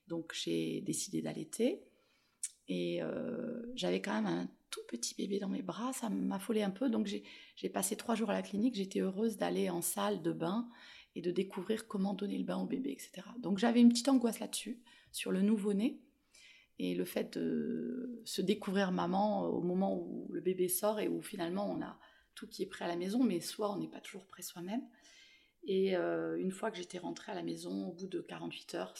Donc 0.06 0.32
j'ai 0.34 0.80
décidé 0.80 1.20
d'allaiter. 1.20 1.84
Et 2.68 3.02
euh, 3.02 3.62
j'avais 3.74 4.00
quand 4.00 4.14
même 4.14 4.26
un 4.26 4.48
tout 4.70 4.80
petit 4.88 5.14
bébé 5.14 5.38
dans 5.38 5.48
mes 5.48 5.62
bras, 5.62 5.92
ça 5.92 6.08
m'affolait 6.08 6.62
un 6.62 6.70
peu. 6.70 6.88
Donc 6.88 7.06
j'ai 7.56 7.68
passé 7.68 7.96
trois 7.96 8.14
jours 8.14 8.30
à 8.30 8.34
la 8.34 8.42
clinique, 8.42 8.74
j'étais 8.74 9.00
heureuse 9.00 9.36
d'aller 9.36 9.68
en 9.68 9.82
salle 9.82 10.22
de 10.22 10.32
bain 10.32 10.68
et 11.14 11.22
de 11.22 11.30
découvrir 11.30 11.86
comment 11.86 12.14
donner 12.14 12.38
le 12.38 12.44
bain 12.44 12.58
au 12.58 12.66
bébé, 12.66 12.90
etc. 12.90 13.26
Donc 13.40 13.58
j'avais 13.58 13.80
une 13.80 13.88
petite 13.88 14.08
angoisse 14.08 14.40
là-dessus, 14.40 14.80
sur 15.12 15.32
le 15.32 15.42
nouveau-né. 15.42 16.00
Et 16.80 16.94
le 16.94 17.04
fait 17.04 17.36
de 17.36 18.22
se 18.24 18.40
découvrir 18.40 18.92
maman 18.92 19.46
au 19.46 19.60
moment 19.60 19.98
où 19.98 20.28
le 20.30 20.40
bébé 20.40 20.68
sort 20.68 21.00
et 21.00 21.08
où 21.08 21.20
finalement 21.20 21.68
on 21.68 21.82
a 21.82 21.98
tout 22.36 22.46
qui 22.46 22.62
est 22.62 22.66
prêt 22.66 22.84
à 22.84 22.88
la 22.88 22.94
maison, 22.94 23.24
mais 23.24 23.40
soit 23.40 23.72
on 23.72 23.78
n'est 23.78 23.88
pas 23.88 24.00
toujours 24.00 24.24
prêt 24.26 24.42
soi-même. 24.42 24.82
Et 25.64 25.96
euh, 25.96 26.38
une 26.38 26.52
fois 26.52 26.70
que 26.70 26.76
j'étais 26.76 26.98
rentrée 26.98 27.32
à 27.32 27.34
la 27.34 27.42
maison, 27.42 27.88
au 27.88 27.92
bout 27.92 28.06
de 28.06 28.20
48 28.20 28.74
heures, 28.76 28.94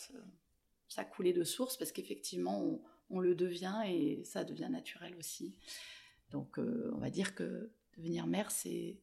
ça, 0.89 1.05
coulait 1.05 1.33
de 1.33 1.45
source 1.45 1.77
parce 1.77 1.93
qu'effectivement 1.93 2.81
on, 3.11 3.21
le 3.21 3.35
devient 3.35 3.81
et 3.87 4.25
ça 4.25 4.43
devient 4.43 4.69
naturel 4.71 5.15
aussi. 5.17 5.57
Donc 6.33 6.59
euh, 6.59 6.91
on 6.95 6.99
va 6.99 7.11
dire 7.11 7.37
que 7.37 7.71
devenir 7.97 8.27
mère, 8.27 8.51
c'est 8.51 8.99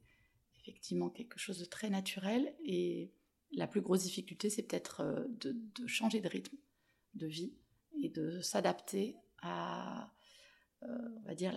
effectivement 0.65 1.10
quelque 1.10 1.38
chose 1.38 1.60
de 1.60 1.65
très 1.65 1.89
naturel 1.89 2.56
et 2.63 3.12
la 3.51 3.67
plus 3.67 3.82
grosse 3.82 4.04
difficulté, 4.04 4.49
c'est 4.49 4.63
peut-être 4.63 5.01
euh, 5.01 5.25
de 5.30 5.88
changer 5.88 6.19
de 6.19 6.28
rythme 6.28 6.58
de 7.13 7.28
vie 7.28 7.54
et 8.01 8.10
de 8.10 8.41
s'adapter 8.41 9.15
à, 9.41 10.12
euh, 10.84 11.10
on 11.17 11.28
va 11.28 11.36
dire, 11.36 11.56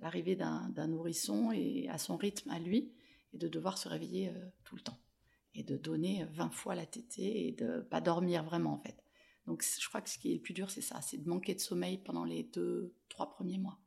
l'arrivée 0.00 0.36
d'un 0.36 0.86
nourrisson 0.88 1.52
et 1.52 1.88
à 1.88 1.98
son 1.98 2.16
rythme 2.16 2.50
à 2.50 2.58
lui, 2.58 2.92
et 3.32 3.38
de 3.38 3.48
devoir 3.48 3.78
se 3.78 3.88
réveiller 3.88 4.30
euh, 4.30 4.46
tout 4.64 4.76
le 4.76 4.82
temps. 4.82 4.98
et 5.54 5.62
de 5.62 5.76
donner 5.78 6.26
20 6.32 6.50
fois 6.50 6.74
la 6.74 6.84
tétée 6.84 7.48
et 7.48 7.52
de 7.52 7.80
pas 7.80 8.02
dormir 8.02 8.44
vraiment 8.44 8.74
en 8.74 8.78
fait. 8.78 9.02
Donc 9.46 9.62
je 9.62 9.88
crois 9.88 10.02
que 10.02 10.10
ce 10.10 10.18
qui 10.18 10.32
est 10.32 10.34
le 10.34 10.42
plus 10.42 10.52
dur, 10.52 10.70
c'est 10.70 10.82
ça, 10.82 11.00
c'est 11.00 11.16
de 11.16 11.28
manquer 11.28 11.54
de 11.54 11.60
sommeil 11.60 11.98
pendant 11.98 12.24
les 12.24 12.42
deux, 12.42 12.94
trois 13.08 13.30
premiers 13.30 13.58
mois. 13.58 13.78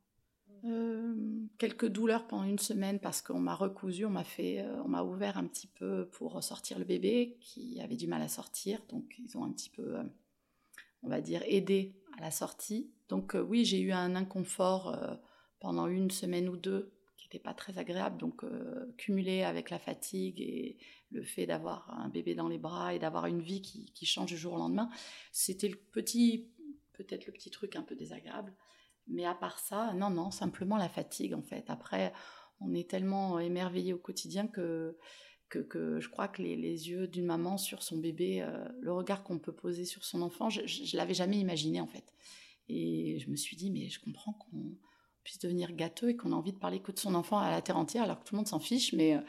Euh, 0.64 1.14
quelques 1.58 1.86
douleurs 1.86 2.26
pendant 2.26 2.44
une 2.44 2.58
semaine 2.58 3.00
parce 3.00 3.22
qu'on 3.22 3.40
m'a 3.40 3.54
recousu, 3.54 4.04
on 4.04 4.10
m'a 4.10 4.24
fait, 4.24 4.60
euh, 4.60 4.82
on 4.84 4.88
m'a 4.88 5.02
ouvert 5.02 5.38
un 5.38 5.46
petit 5.46 5.66
peu 5.66 6.08
pour 6.12 6.42
sortir 6.42 6.78
le 6.78 6.84
bébé 6.84 7.38
qui 7.40 7.80
avait 7.80 7.96
du 7.96 8.06
mal 8.06 8.20
à 8.20 8.28
sortir, 8.28 8.80
donc 8.90 9.18
ils 9.18 9.38
ont 9.38 9.44
un 9.44 9.52
petit 9.52 9.70
peu, 9.70 9.96
euh, 9.96 10.02
on 11.02 11.08
va 11.08 11.22
dire, 11.22 11.42
aidé 11.46 11.94
à 12.18 12.20
la 12.20 12.30
sortie. 12.30 12.90
Donc 13.08 13.34
oui, 13.48 13.64
j'ai 13.64 13.80
eu 13.80 13.92
un 13.92 14.14
inconfort 14.16 14.96
pendant 15.58 15.86
une 15.86 16.10
semaine 16.10 16.48
ou 16.48 16.56
deux 16.56 16.92
qui 17.16 17.26
n'était 17.26 17.42
pas 17.42 17.54
très 17.54 17.78
agréable, 17.78 18.18
donc 18.18 18.44
cumulé 18.96 19.42
avec 19.42 19.70
la 19.70 19.80
fatigue 19.80 20.40
et 20.40 20.76
le 21.10 21.24
fait 21.24 21.46
d'avoir 21.46 21.90
un 21.98 22.08
bébé 22.08 22.36
dans 22.36 22.48
les 22.48 22.58
bras 22.58 22.94
et 22.94 23.00
d'avoir 23.00 23.26
une 23.26 23.40
vie 23.40 23.62
qui, 23.62 23.86
qui 23.94 24.06
change 24.06 24.28
du 24.28 24.36
jour 24.36 24.52
au 24.52 24.58
lendemain, 24.58 24.90
c'était 25.32 25.68
le 25.68 25.76
petit, 25.76 26.50
peut-être 26.92 27.26
le 27.26 27.32
petit 27.32 27.50
truc 27.50 27.74
un 27.74 27.82
peu 27.82 27.96
désagréable. 27.96 28.54
Mais 29.10 29.24
à 29.24 29.34
part 29.34 29.58
ça, 29.58 29.92
non, 29.94 30.10
non, 30.10 30.30
simplement 30.30 30.76
la 30.76 30.88
fatigue 30.88 31.34
en 31.34 31.42
fait. 31.42 31.64
Après, 31.68 32.12
on 32.60 32.74
est 32.74 32.88
tellement 32.88 33.38
émerveillé 33.38 33.92
au 33.92 33.98
quotidien 33.98 34.46
que, 34.46 34.96
que, 35.48 35.98
je 35.98 36.08
crois 36.08 36.28
que 36.28 36.42
les, 36.42 36.88
yeux 36.88 37.08
d'une 37.08 37.26
maman 37.26 37.58
sur 37.58 37.82
son 37.82 37.98
bébé, 37.98 38.42
euh, 38.42 38.64
le 38.80 38.92
regard 38.92 39.24
qu'on 39.24 39.38
peut 39.38 39.52
poser 39.52 39.84
sur 39.84 40.04
son 40.04 40.22
enfant, 40.22 40.48
je, 40.48 40.60
ne 40.60 40.96
l'avais 40.96 41.14
jamais 41.14 41.38
imaginé 41.38 41.80
en 41.80 41.86
fait. 41.86 42.14
Et 42.68 43.18
je 43.18 43.30
me 43.30 43.36
suis 43.36 43.56
dit, 43.56 43.70
mais 43.70 43.88
je 43.88 44.00
comprends 44.00 44.32
qu'on 44.32 44.76
puisse 45.24 45.40
devenir 45.40 45.72
gâteux 45.72 46.10
et 46.10 46.16
qu'on 46.16 46.32
a 46.32 46.36
envie 46.36 46.52
de 46.52 46.58
parler 46.58 46.80
que 46.80 46.92
de 46.92 46.98
son 46.98 47.14
enfant 47.14 47.38
à 47.38 47.50
la 47.50 47.60
terre 47.62 47.76
entière 47.76 48.04
alors 48.04 48.20
que 48.20 48.24
tout 48.24 48.34
le 48.34 48.38
monde 48.38 48.46
s'en 48.46 48.60
fiche. 48.60 48.92
Mais, 48.92 49.16
euh, 49.16 49.20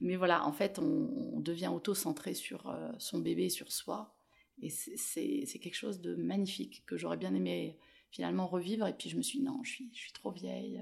mais 0.00 0.16
voilà, 0.16 0.46
en 0.46 0.52
fait, 0.52 0.78
on, 0.78 1.40
devient 1.40 1.68
auto-centré 1.68 2.34
sur 2.34 2.68
euh, 2.68 2.92
son 2.98 3.18
bébé, 3.18 3.48
sur 3.48 3.72
soi. 3.72 4.14
Et 4.62 4.70
c'est 4.70 5.58
quelque 5.60 5.74
chose 5.74 6.00
de 6.00 6.14
magnifique 6.14 6.84
que 6.86 6.96
j'aurais 6.96 7.16
bien 7.16 7.34
aimé 7.34 7.76
finalement 8.14 8.46
revivre. 8.46 8.86
Et 8.86 8.92
puis 8.92 9.10
je 9.10 9.16
me 9.16 9.22
suis 9.22 9.40
dit, 9.40 9.44
non, 9.44 9.62
je 9.64 9.72
suis, 9.72 10.12
trop 10.12 10.30
vieille, 10.30 10.80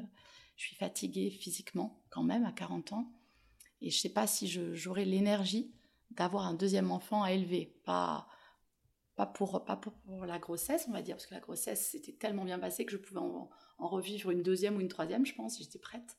je 0.57 0.67
suis 0.67 0.77
fatiguée 0.77 1.31
physiquement 1.31 1.99
quand 2.11 2.23
même 2.23 2.45
à 2.45 2.53
40 2.53 2.93
ans. 2.93 3.11
Et 3.81 3.91
je 3.91 3.97
ne 3.97 4.01
sais 4.01 4.11
pas 4.11 4.27
si 4.27 4.49
j'aurai 4.49 5.05
l'énergie 5.05 5.73
d'avoir 6.11 6.47
un 6.47 6.55
deuxième 6.55 6.91
enfant 6.91 7.23
à 7.23 7.33
élever. 7.33 7.75
Pas, 7.85 8.29
pas, 9.17 9.27
pour, 9.27 9.65
pas 9.65 9.77
pour, 9.77 9.95
la 10.27 10.39
grossesse, 10.39 10.85
on 10.89 10.93
va 10.93 11.03
dire, 11.03 11.17
parce 11.17 11.27
que 11.27 11.35
la 11.35 11.41
grossesse 11.41 11.89
s'était 11.89 12.13
tellement 12.13 12.45
bien 12.45 12.59
passée 12.59 12.85
que 12.85 12.93
je 12.93 12.99
pouvais 12.99 13.21
en, 13.21 13.49
revivre 13.79 14.31
une 14.31 14.43
deuxième 14.43 14.77
ou 14.77 14.81
une 14.81 14.89
troisième, 14.89 15.27
je 15.27 15.35
pense, 15.35 15.59
j'étais 15.59 15.81
prête. 15.81 16.17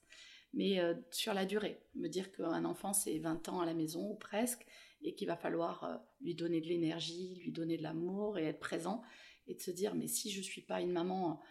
Mais 0.53 0.79
euh, 0.79 0.93
sur 1.11 1.33
la 1.33 1.45
durée, 1.45 1.79
me 1.95 2.09
dire 2.09 2.31
qu'un 2.33 2.65
enfant, 2.65 2.91
c'est 2.91 3.17
20 3.19 3.47
ans 3.49 3.61
à 3.61 3.65
la 3.65 3.73
maison 3.73 4.09
ou 4.11 4.15
presque, 4.15 4.65
et 5.01 5.15
qu'il 5.15 5.27
va 5.27 5.37
falloir 5.37 5.83
euh, 5.83 5.95
lui 6.21 6.35
donner 6.35 6.59
de 6.59 6.67
l'énergie, 6.67 7.35
lui 7.35 7.51
donner 7.51 7.77
de 7.77 7.83
l'amour 7.83 8.37
et 8.37 8.43
être 8.43 8.59
présent 8.59 9.01
et 9.47 9.55
de 9.55 9.61
se 9.61 9.71
dire 9.71 9.95
mais 9.95 10.07
si 10.07 10.31
je 10.31 10.41
suis 10.41 10.61
pas 10.61 10.81
une 10.81 10.91
maman 10.91 11.41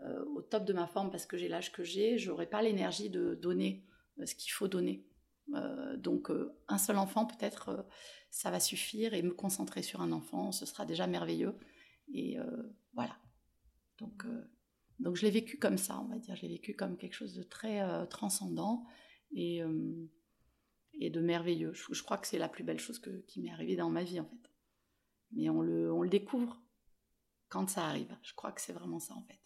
euh, 0.00 0.24
au 0.34 0.42
top 0.42 0.64
de 0.64 0.74
ma 0.74 0.86
forme 0.86 1.10
parce 1.10 1.24
que 1.24 1.38
j'ai 1.38 1.48
l'âge 1.48 1.72
que 1.72 1.82
j'ai, 1.82 2.18
j'aurai 2.18 2.46
pas 2.46 2.60
l'énergie 2.60 3.08
de 3.08 3.34
donner 3.34 3.84
euh, 4.18 4.26
ce 4.26 4.34
qu'il 4.34 4.52
faut 4.52 4.68
donner. 4.68 5.06
Euh, 5.54 5.96
donc 5.96 6.30
un 6.68 6.78
seul 6.78 6.98
enfant 6.98 7.24
peut-être 7.24 7.86
ça 8.30 8.50
va 8.50 8.60
suffire 8.60 9.14
et 9.14 9.22
me 9.22 9.32
concentrer 9.32 9.82
sur 9.82 10.02
un 10.02 10.12
enfant, 10.12 10.52
ce 10.52 10.66
sera 10.66 10.84
déjà 10.84 11.06
merveilleux. 11.06 11.54
Et 12.12 12.36
voilà. 12.92 13.16
Donc 13.98 14.26
donc 14.98 15.16
je 15.16 15.22
l'ai 15.22 15.30
vécu 15.30 15.58
comme 15.58 15.78
ça, 15.78 16.00
on 16.00 16.08
va 16.08 16.18
dire. 16.18 16.36
Je 16.36 16.42
l'ai 16.42 16.48
vécu 16.48 16.74
comme 16.74 16.96
quelque 16.96 17.14
chose 17.14 17.34
de 17.34 17.42
très 17.42 18.06
transcendant 18.08 18.84
et, 19.32 19.62
et 21.00 21.10
de 21.10 21.20
merveilleux. 21.20 21.72
Je, 21.72 22.02
crois 22.02 22.18
que 22.18 22.26
c'est 22.26 22.38
la 22.38 22.48
plus 22.48 22.64
belle 22.64 22.78
chose 22.78 23.00
qui 23.26 23.40
m'est 23.40 23.50
arrivée 23.50 23.76
dans 23.76 23.90
ma 23.90 24.04
vie, 24.04 24.20
en 24.20 24.26
fait. 24.26 24.50
Mais 25.32 25.48
on 25.48 25.62
le, 25.62 25.92
on 25.92 26.02
le 26.02 26.08
découvre 26.08 26.62
quand 27.48 27.68
ça 27.68 27.86
arrive. 27.86 28.16
Je 28.22 28.34
crois 28.34 28.52
que 28.52 28.60
c'est 28.60 28.72
vraiment 28.72 29.00
ça 29.00 29.14
en 29.14 29.22
fait. 29.22 29.40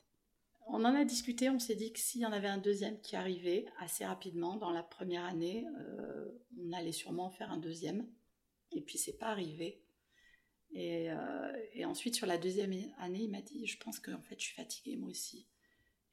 On 0.73 0.85
en 0.85 0.95
a 0.95 1.05
discuté, 1.05 1.51
on 1.51 1.59
s'est 1.59 1.75
dit 1.75 1.93
que 1.93 1.99
s'il 1.99 2.21
y 2.21 2.27
en 2.27 2.33
avait 2.33 2.49
un 2.49 2.59
deuxième 2.59 3.01
qui 3.01 3.17
arrivait 3.17 3.67
assez 3.81 4.05
rapidement 4.05 4.57
dans 4.57 4.71
la 4.71 4.85
première 4.85 5.25
année, 5.25 5.67
euh, 5.81 6.29
on 6.59 6.73
allait 6.73 6.93
sûrement 6.93 7.31
faire 7.31 7.51
un 7.51 7.59
deuxième. 7.59 8.07
Et 8.71 8.81
puis 8.81 8.97
c'est 8.97 9.19
pas 9.19 9.27
arrivé. 9.27 9.83
Euh, 10.77 11.53
et, 11.73 11.85
ensuite 11.85 12.15
sur 12.15 12.29
la 12.29 12.39
deuxième 12.39 12.73
année, 12.99 13.23
il 13.23 13.31
m'a 13.31 13.43
dit, 13.43 13.67
je 13.67 13.79
pense 13.79 13.99
que 13.99 14.13
en 14.13 14.23
fait 14.23 14.39
je 14.39 14.45
suis 14.45 14.55
fatiguée 14.55 14.97
moi 14.97 15.11
aussi. 15.11 15.49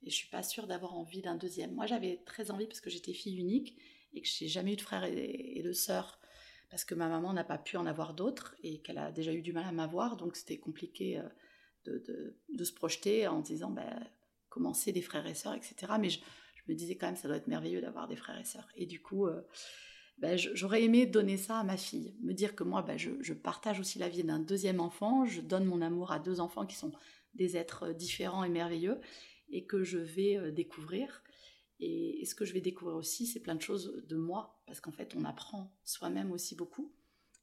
Et 0.04 0.10
je 0.10 0.16
suis 0.16 0.30
pas 0.30 0.44
sûre 0.44 0.66
d'avoir 0.66 0.96
envie 0.96 1.22
d'un 1.22 1.36
deuxième. 1.36 1.74
Moi 1.74 1.86
j'avais 1.86 2.24
très 2.26 2.50
envie 2.50 2.66
parce 2.66 2.82
que 2.82 2.90
j'étais 2.90 3.14
fille 3.14 3.38
unique 3.38 3.78
et 4.14 4.22
que 4.22 4.28
j'ai 4.28 4.48
jamais 4.48 4.74
eu 4.74 4.76
de 4.76 4.82
frères 4.82 5.04
et, 5.04 5.62
de 5.64 5.72
sœurs 5.72 6.20
parce 6.70 6.84
que 6.84 6.96
ma 6.96 7.08
maman 7.08 7.34
n'a 7.34 7.44
pas 7.44 7.58
pu 7.60 7.78
en 7.78 7.86
avoir 7.86 8.14
d'autres 8.16 8.56
et 8.64 8.82
qu'elle 8.82 8.98
a 8.98 9.12
déjà 9.12 9.34
eu 9.34 9.42
du 9.42 9.54
mal 9.54 9.66
à 9.66 9.72
m'avoir, 9.72 10.18
donc 10.18 10.36
c'était 10.36 10.58
compliqué. 10.58 11.20
Euh, 11.20 11.30
de, 11.86 12.64
se 12.64 12.74
projeter 12.74 13.28
en 13.28 13.42
disant 13.42 13.72
ben, 13.72 14.08
commencer 14.50 14.92
des 14.92 15.02
frères 15.02 15.28
et 15.28 15.36
sœurs, 15.36 15.54
etc. 15.54 15.94
Mais 16.00 16.10
je, 16.10 16.20
me 16.68 16.74
disais 16.74 16.96
quand 16.96 17.08
même, 17.08 17.16
ça 17.16 17.30
doit 17.30 17.38
être 17.38 17.48
merveilleux 17.48 17.80
d'avoir 17.80 18.10
des 18.10 18.18
frères 18.18 18.38
et 18.38 18.44
sœurs. 18.44 18.68
Et 18.76 18.86
du 18.86 19.02
coup, 19.02 19.26
euh, 19.26 19.42
ben, 20.18 20.38
j'aurais 20.38 20.84
aimé 20.84 21.06
donner 21.06 21.38
ça 21.38 21.60
à 21.60 21.64
ma 21.64 21.78
fille, 21.78 22.16
me 22.22 22.34
dire 22.34 22.56
que 22.56 22.64
moi, 22.64 22.82
ben, 22.82 22.98
je, 22.98 23.34
partage 23.34 23.80
aussi 23.80 24.00
la 24.00 24.10
vie 24.10 24.24
d'un 24.24 24.40
deuxième 24.40 24.80
enfant, 24.80 25.26
je 25.26 25.42
donne 25.42 25.66
mon 25.66 25.82
amour 25.82 26.12
à 26.12 26.20
deux 26.20 26.40
enfants 26.40 26.66
qui 26.66 26.76
sont 26.76 26.92
des 27.36 27.56
êtres 27.56 27.94
différents 27.94 28.44
et 28.44 28.50
merveilleux, 28.50 29.00
et 29.50 29.66
que 29.66 29.84
je 29.84 30.00
vais 30.00 30.38
euh, 30.38 30.52
découvrir. 30.52 31.24
Et, 31.80 32.26
ce 32.26 32.36
que 32.36 32.44
je 32.44 32.54
vais 32.54 32.62
découvrir 32.62 32.98
aussi, 32.98 33.28
c'est 33.28 33.40
plein 33.40 33.56
de 33.56 33.62
choses 33.62 34.04
de 34.08 34.18
moi, 34.18 34.60
parce 34.66 34.82
qu'en 34.82 34.92
fait, 34.92 35.16
on 35.16 35.24
apprend 35.24 35.72
soi-même 35.86 36.32
aussi 36.32 36.56
beaucoup. 36.56 36.92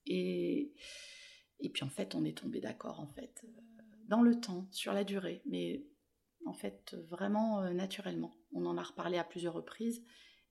Et, 0.05 0.75
et 1.61 1.71
puis 1.71 1.85
en 1.85 1.89
fait, 1.89 2.15
on 2.15 2.25
est 2.25 2.37
tombé 2.37 2.61
d'accord, 2.61 3.01
en 3.01 3.07
fait 3.07 3.47
dans 4.09 4.23
le 4.23 4.41
temps, 4.41 4.69
sur 4.71 4.93
la 4.93 5.05
durée, 5.05 5.43
mais 5.47 5.85
en 6.45 6.53
fait 6.53 6.97
vraiment 7.09 7.63
euh, 7.63 7.73
naturellement. 7.73 8.35
On 8.53 8.67
en 8.67 8.77
a 8.77 8.83
reparlé 8.83 9.19
à 9.19 9.25
plusieurs 9.25 9.55
reprises 9.55 10.03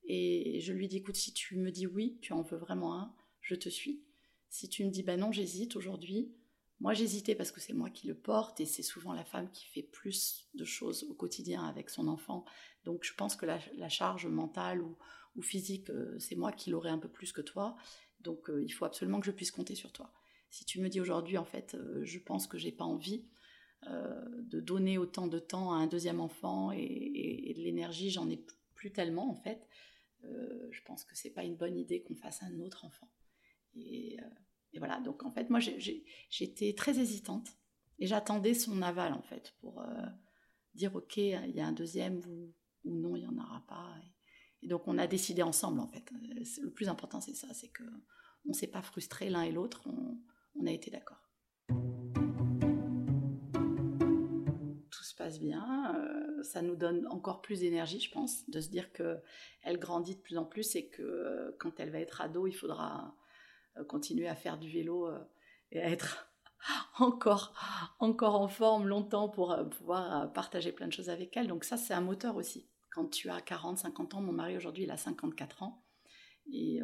et 0.05 0.59
je 0.59 0.73
lui 0.73 0.87
dis 0.87 0.97
écoute, 0.97 1.15
si 1.15 1.33
tu 1.33 1.57
me 1.57 1.71
dis 1.71 1.87
oui, 1.87 2.17
tu 2.21 2.33
en 2.33 2.41
veux 2.41 2.57
vraiment 2.57 2.99
un, 2.99 3.15
je 3.41 3.55
te 3.55 3.69
suis. 3.69 4.03
Si 4.49 4.69
tu 4.69 4.83
me 4.85 4.89
dis 4.89 5.03
bah 5.03 5.17
non, 5.17 5.31
j'hésite 5.31 5.75
aujourd'hui, 5.75 6.33
moi 6.79 6.93
j'hésitais 6.93 7.35
parce 7.35 7.51
que 7.51 7.61
c'est 7.61 7.73
moi 7.73 7.89
qui 7.89 8.07
le 8.07 8.15
porte 8.15 8.59
et 8.59 8.65
c'est 8.65 8.83
souvent 8.83 9.13
la 9.13 9.23
femme 9.23 9.49
qui 9.51 9.65
fait 9.65 9.83
plus 9.83 10.49
de 10.53 10.65
choses 10.65 11.03
au 11.09 11.13
quotidien 11.13 11.63
avec 11.63 11.89
son 11.89 12.07
enfant. 12.07 12.45
Donc 12.83 13.03
je 13.03 13.13
pense 13.13 13.35
que 13.35 13.45
la, 13.45 13.89
charge 13.89 14.27
mentale 14.27 14.81
ou, 14.81 14.97
physique, 15.41 15.89
euh, 15.89 16.17
c'est 16.19 16.35
moi 16.35 16.51
qui 16.51 16.69
l'aurai 16.69 16.89
un 16.89 16.99
peu 16.99 17.09
plus 17.09 17.31
que 17.31 17.41
toi. 17.41 17.75
Donc 18.19 18.49
euh, 18.49 18.63
il 18.63 18.69
faut 18.69 18.85
absolument 18.85 19.19
que 19.19 19.25
je 19.25 19.31
puisse 19.31 19.51
compter 19.51 19.75
sur 19.75 19.91
toi. 19.91 20.13
Si 20.49 20.65
tu 20.65 20.79
me 20.79 20.89
dis 20.89 21.01
aujourd'hui 21.01 21.37
en 21.37 21.45
fait, 21.45 21.75
je 22.03 22.19
pense 22.19 22.45
que 22.45 22.59
j'ai 22.59 22.71
pas 22.71 22.83
envie, 22.83 23.25
de 23.85 24.59
donner 24.59 24.97
autant 24.97 25.27
de 25.27 25.39
temps 25.39 25.73
à 25.73 25.77
un 25.77 25.87
deuxième 25.87 26.19
enfant 26.19 26.71
et, 26.71 27.53
de 27.55 27.61
l'énergie, 27.61 28.09
j'en 28.09 28.29
ai 28.29 28.45
plus 28.75 28.91
tellement 28.91 29.29
en 29.29 29.35
fait. 29.35 29.67
Euh, 30.23 30.67
je 30.71 30.81
pense 30.83 31.03
que 31.03 31.15
c'est 31.15 31.31
pas 31.31 31.43
une 31.43 31.55
bonne 31.55 31.77
idée 31.77 32.01
qu'on 32.01 32.15
fasse 32.15 32.43
un 32.43 32.59
autre 32.59 32.85
enfant. 32.85 33.11
Et, 33.75 34.17
euh, 34.19 34.77
voilà, 34.77 34.99
donc 35.01 35.23
en 35.23 35.31
fait, 35.31 35.49
moi 35.49 35.59
j'étais 35.59 36.73
très 36.73 36.99
hésitante 36.99 37.47
et 37.99 38.07
j'attendais 38.07 38.53
son 38.53 38.81
aval 38.81 39.13
en 39.13 39.21
fait 39.21 39.53
pour 39.59 39.83
dire 40.73 40.95
ok, 40.95 41.17
il 41.17 41.51
y 41.53 41.61
a 41.61 41.67
un 41.67 41.73
deuxième 41.73 42.19
ou, 42.27 42.53
non, 42.83 43.15
il 43.15 43.19
n'y 43.19 43.27
en 43.27 43.37
aura 43.37 43.63
pas. 43.67 43.95
Et, 44.61 44.67
donc 44.67 44.87
on 44.87 44.97
a 44.97 45.05
décidé 45.05 45.43
ensemble 45.43 45.79
en 45.79 45.87
fait. 45.87 46.09
Le 46.11 46.71
plus 46.71 46.89
important 46.89 47.21
c'est 47.21 47.35
ça, 47.35 47.53
c'est 47.53 47.69
que 47.69 47.83
on 48.45 48.53
s'est 48.53 48.67
pas 48.67 48.81
frustré 48.81 49.29
l'un 49.29 49.43
et 49.43 49.51
l'autre, 49.51 49.87
on 50.55 50.65
a 50.65 50.71
été 50.71 50.89
d'accord. 50.89 51.22
Passe 55.23 55.39
bien, 55.39 55.95
euh, 55.95 56.43
ça 56.43 56.61
nous 56.61 56.75
donne 56.75 57.07
encore 57.07 57.41
plus 57.41 57.61
d'énergie, 57.61 58.01
je 58.01 58.11
pense, 58.11 58.49
de 58.49 58.59
se 58.59 58.67
dire 58.67 58.91
que 58.91 59.19
elle 59.61 59.79
grandit 59.79 60.15
de 60.15 60.19
plus 60.19 60.37
en 60.37 60.43
plus 60.43 60.75
et 60.75 60.87
que 60.87 61.01
euh, 61.01 61.55
quand 61.59 61.79
elle 61.79 61.91
va 61.91 61.99
être 61.99 62.19
ado, 62.19 62.45
il 62.45 62.51
faudra 62.51 63.15
euh, 63.77 63.85
continuer 63.85 64.27
à 64.27 64.35
faire 64.35 64.57
du 64.57 64.69
vélo 64.69 65.09
et 65.71 65.79
à 65.79 65.89
être 65.89 66.29
encore, 66.99 67.53
encore 67.99 68.35
en 68.35 68.49
forme 68.49 68.89
longtemps 68.89 69.29
pour 69.29 69.55
pouvoir 69.69 70.33
partager 70.33 70.73
plein 70.73 70.87
de 70.87 70.93
choses 70.93 71.09
avec 71.09 71.37
elle. 71.37 71.47
Donc 71.47 71.63
ça, 71.63 71.77
c'est 71.77 71.93
un 71.93 72.01
moteur 72.01 72.35
aussi. 72.35 72.67
Quand 72.91 73.05
tu 73.09 73.29
as 73.29 73.39
40, 73.39 73.77
50 73.77 74.15
ans, 74.15 74.21
mon 74.21 74.33
mari 74.33 74.57
aujourd'hui, 74.57 74.83
il 74.83 74.91
a 74.91 74.97
54 74.97 75.63
ans. 75.63 75.85
Et, 76.51 76.81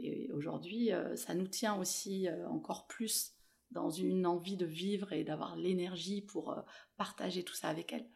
et 0.00 0.30
aujourd'hui, 0.30 0.90
ça 1.16 1.34
nous 1.34 1.48
tient 1.48 1.74
aussi 1.74 2.28
encore 2.48 2.86
plus 2.86 3.33
dans 3.74 3.90
une 3.90 4.24
envie 4.24 4.56
de 4.56 4.64
vivre 4.64 5.12
et 5.12 5.24
d'avoir 5.24 5.56
l'énergie 5.56 6.22
pour 6.22 6.52
euh, 6.52 6.62
partager 6.96 7.42
tout 7.42 7.54
ça 7.54 7.68
avec 7.68 7.92
elle. 7.92 8.06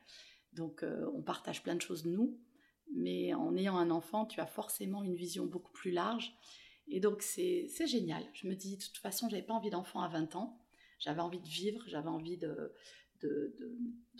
Donc 0.52 0.82
euh, 0.82 1.10
on 1.14 1.22
partage 1.22 1.62
plein 1.62 1.74
de 1.74 1.82
choses 1.82 2.06
nous, 2.06 2.38
mais 2.94 3.34
en 3.34 3.54
ayant 3.56 3.76
un 3.76 3.90
enfant, 3.90 4.24
tu 4.24 4.40
as 4.40 4.46
forcément 4.46 5.02
une 5.02 5.16
vision 5.16 5.44
beaucoup 5.44 5.72
plus 5.72 5.90
large. 5.90 6.32
Et 6.86 7.00
donc 7.00 7.20
c'est 7.22 7.68
génial. 7.86 8.24
Je 8.32 8.46
me 8.46 8.54
dis, 8.54 8.76
de 8.76 8.82
toute 8.82 8.96
façon, 8.96 9.28
j'avais 9.28 9.42
pas 9.42 9.52
envie 9.52 9.68
d'enfant 9.68 10.00
à 10.00 10.08
20 10.08 10.36
ans. 10.36 10.58
J'avais 10.98 11.20
envie 11.20 11.40
de 11.40 11.46
vivre, 11.46 11.82
j'avais 11.86 12.08
envie 12.08 12.38
de, 12.38 12.72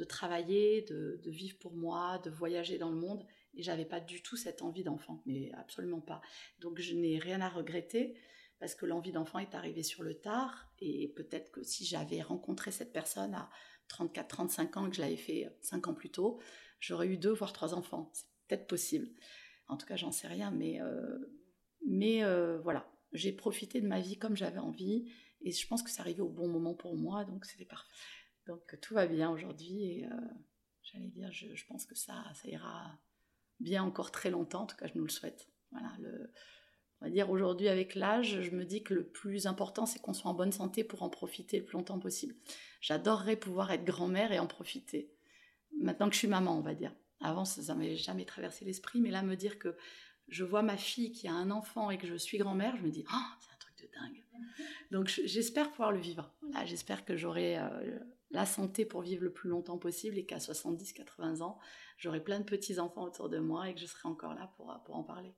travailler, 0.06 0.82
de, 0.82 1.18
de, 1.22 1.30
vivre 1.30 1.56
pour 1.58 1.72
moi, 1.72 2.18
de 2.18 2.30
voyager 2.30 2.78
dans 2.78 2.90
le 2.90 2.96
monde. 2.96 3.24
Et 3.54 3.62
j'avais 3.62 3.86
pas 3.86 4.00
du 4.00 4.22
tout 4.22 4.36
cette 4.36 4.60
envie 4.60 4.84
d'enfant, 4.84 5.22
mais 5.24 5.50
absolument 5.54 6.00
pas. 6.00 6.20
Donc 6.60 6.78
je 6.78 6.94
n'ai 6.94 7.18
rien 7.18 7.40
à 7.40 7.48
regretter 7.48 8.14
parce 8.60 8.74
que 8.74 8.86
l'envie 8.86 9.12
d'enfant 9.12 9.38
est 9.38 9.54
arrivée 9.54 9.82
sur 9.82 10.02
le 10.02 10.14
tard. 10.14 10.68
Et 10.80 11.12
peut-être 11.16 11.50
que 11.50 11.62
si 11.62 11.84
j'avais 11.84 12.22
rencontré 12.22 12.70
cette 12.70 12.92
personne 12.92 13.34
à 13.34 13.50
34, 13.88 14.28
35 14.28 14.76
ans, 14.76 14.90
que 14.90 14.96
je 14.96 15.00
l'avais 15.00 15.16
fait 15.16 15.48
5 15.62 15.88
ans 15.88 15.94
plus 15.94 16.10
tôt, 16.10 16.40
j'aurais 16.80 17.08
eu 17.08 17.16
deux, 17.16 17.32
voire 17.32 17.52
trois 17.52 17.74
enfants. 17.74 18.10
C'est 18.12 18.26
peut-être 18.48 18.66
possible. 18.66 19.08
En 19.68 19.76
tout 19.76 19.86
cas, 19.86 19.96
j'en 19.96 20.12
sais 20.12 20.28
rien, 20.28 20.50
mais, 20.50 20.80
euh, 20.80 21.18
euh, 21.90 22.58
voilà, 22.60 22.90
j'ai 23.12 23.32
profité 23.32 23.80
de 23.80 23.86
ma 23.86 24.00
vie 24.00 24.18
comme 24.18 24.36
j'avais 24.36 24.58
envie. 24.58 25.12
Et 25.40 25.52
je 25.52 25.66
pense 25.68 25.82
que 25.82 25.90
c'est 25.90 26.00
arrivé 26.00 26.20
au 26.20 26.28
bon 26.28 26.48
moment 26.48 26.74
pour 26.74 26.96
moi, 26.96 27.24
donc 27.24 27.44
c'était 27.44 27.64
parfait. 27.64 27.92
Donc 28.46 28.78
tout 28.80 28.94
va 28.94 29.06
bien 29.06 29.30
aujourd'hui 29.30 29.84
et 29.84 30.06
euh, 30.06 30.10
j'allais 30.82 31.08
dire, 31.08 31.30
je, 31.30 31.64
pense 31.66 31.84
que 31.84 31.94
ça, 31.94 32.24
ira 32.44 32.98
bien 33.60 33.84
encore 33.84 34.10
très 34.10 34.30
longtemps, 34.30 34.62
en 34.62 34.66
tout 34.66 34.76
cas 34.76 34.86
je 34.86 34.96
nous 34.96 35.04
le 35.04 35.10
souhaite. 35.10 35.48
Voilà, 35.70 35.92
on 37.00 37.04
va 37.04 37.10
dire 37.10 37.30
aujourd'hui 37.30 37.68
avec 37.68 37.94
l'âge, 37.94 38.42
je 38.42 38.50
me 38.50 38.64
dis 38.64 38.82
que 38.82 38.94
le 38.94 39.04
plus 39.04 39.46
important 39.46 39.86
c'est 39.86 40.00
qu'on 40.00 40.12
soit 40.12 40.30
en 40.30 40.34
bonne 40.34 40.52
santé 40.52 40.84
pour 40.84 41.02
en 41.02 41.08
profiter 41.08 41.58
le 41.58 41.64
plus 41.64 41.76
longtemps 41.76 41.98
possible. 41.98 42.34
J'adorerais 42.80 43.36
pouvoir 43.36 43.70
être 43.70 43.84
grand-mère 43.84 44.32
et 44.32 44.38
en 44.38 44.46
profiter. 44.46 45.12
Maintenant 45.80 46.08
que 46.08 46.14
je 46.14 46.18
suis 46.18 46.28
maman, 46.28 46.56
on 46.56 46.62
va 46.62 46.74
dire. 46.74 46.92
Avant, 47.20 47.44
ça 47.44 47.74
ne 47.74 47.78
m'avait 47.78 47.96
jamais 47.96 48.24
traversé 48.24 48.64
l'esprit, 48.64 49.00
mais 49.00 49.10
là, 49.10 49.22
me 49.22 49.36
dire 49.36 49.58
que 49.58 49.76
je 50.28 50.44
vois 50.44 50.62
ma 50.62 50.76
fille 50.76 51.12
qui 51.12 51.26
a 51.26 51.32
un 51.32 51.50
enfant 51.50 51.90
et 51.90 51.98
que 51.98 52.06
je 52.06 52.14
suis 52.14 52.38
grand-mère, 52.38 52.76
je 52.76 52.82
me 52.82 52.90
dis, 52.90 53.04
oh, 53.12 53.34
c'est 53.40 53.52
un 53.52 53.58
truc 53.58 53.76
de 53.80 53.98
dingue. 53.98 54.24
Donc, 54.90 55.08
j'espère 55.08 55.70
pouvoir 55.70 55.92
le 55.92 55.98
vivre. 55.98 56.32
j'espère 56.64 57.04
que 57.04 57.16
j'aurai 57.16 57.58
euh, 57.58 57.98
la 58.30 58.46
santé 58.46 58.84
pour 58.84 59.02
vivre 59.02 59.24
le 59.24 59.32
plus 59.32 59.50
longtemps 59.50 59.78
possible 59.78 60.16
et 60.18 60.26
qu'à 60.26 60.38
70, 60.38 60.92
80 60.92 61.40
ans, 61.40 61.58
j'aurai 61.96 62.22
plein 62.22 62.38
de 62.38 62.44
petits-enfants 62.44 63.04
autour 63.04 63.28
de 63.28 63.38
moi 63.38 63.68
et 63.68 63.74
que 63.74 63.80
je 63.80 63.86
serai 63.86 64.08
encore 64.08 64.34
là 64.34 64.52
pour, 64.56 64.72
pour 64.84 64.96
en 64.96 65.02
parler. 65.02 65.34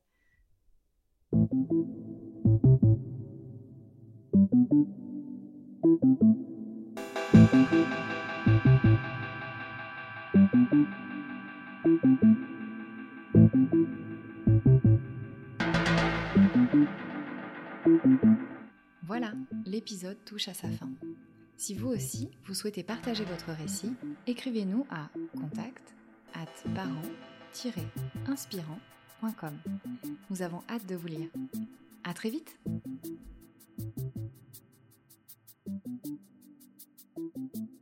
Voilà, 19.03 19.33
l'épisode 19.67 20.17
touche 20.25 20.47
à 20.49 20.55
sa 20.55 20.69
fin. 20.69 20.89
Si 21.57 21.75
vous 21.75 21.89
aussi, 21.89 22.31
vous 22.45 22.55
souhaitez 22.55 22.85
partager 22.85 23.25
votre 23.25 23.51
récit, 23.51 23.93
écrivez-nous 24.27 24.87
à 24.91 25.11
contact 25.35 25.95
at 26.35 26.47
parent-inspirant.com. 26.75 29.59
Nous 30.31 30.43
avons 30.43 30.63
hâte 30.71 30.87
de 30.87 30.95
vous 30.95 31.09
lire. 31.09 31.31
À 32.05 32.15
très 32.15 32.31
vite! 32.31 32.57
Thank 35.91 36.21
you. 37.55 37.80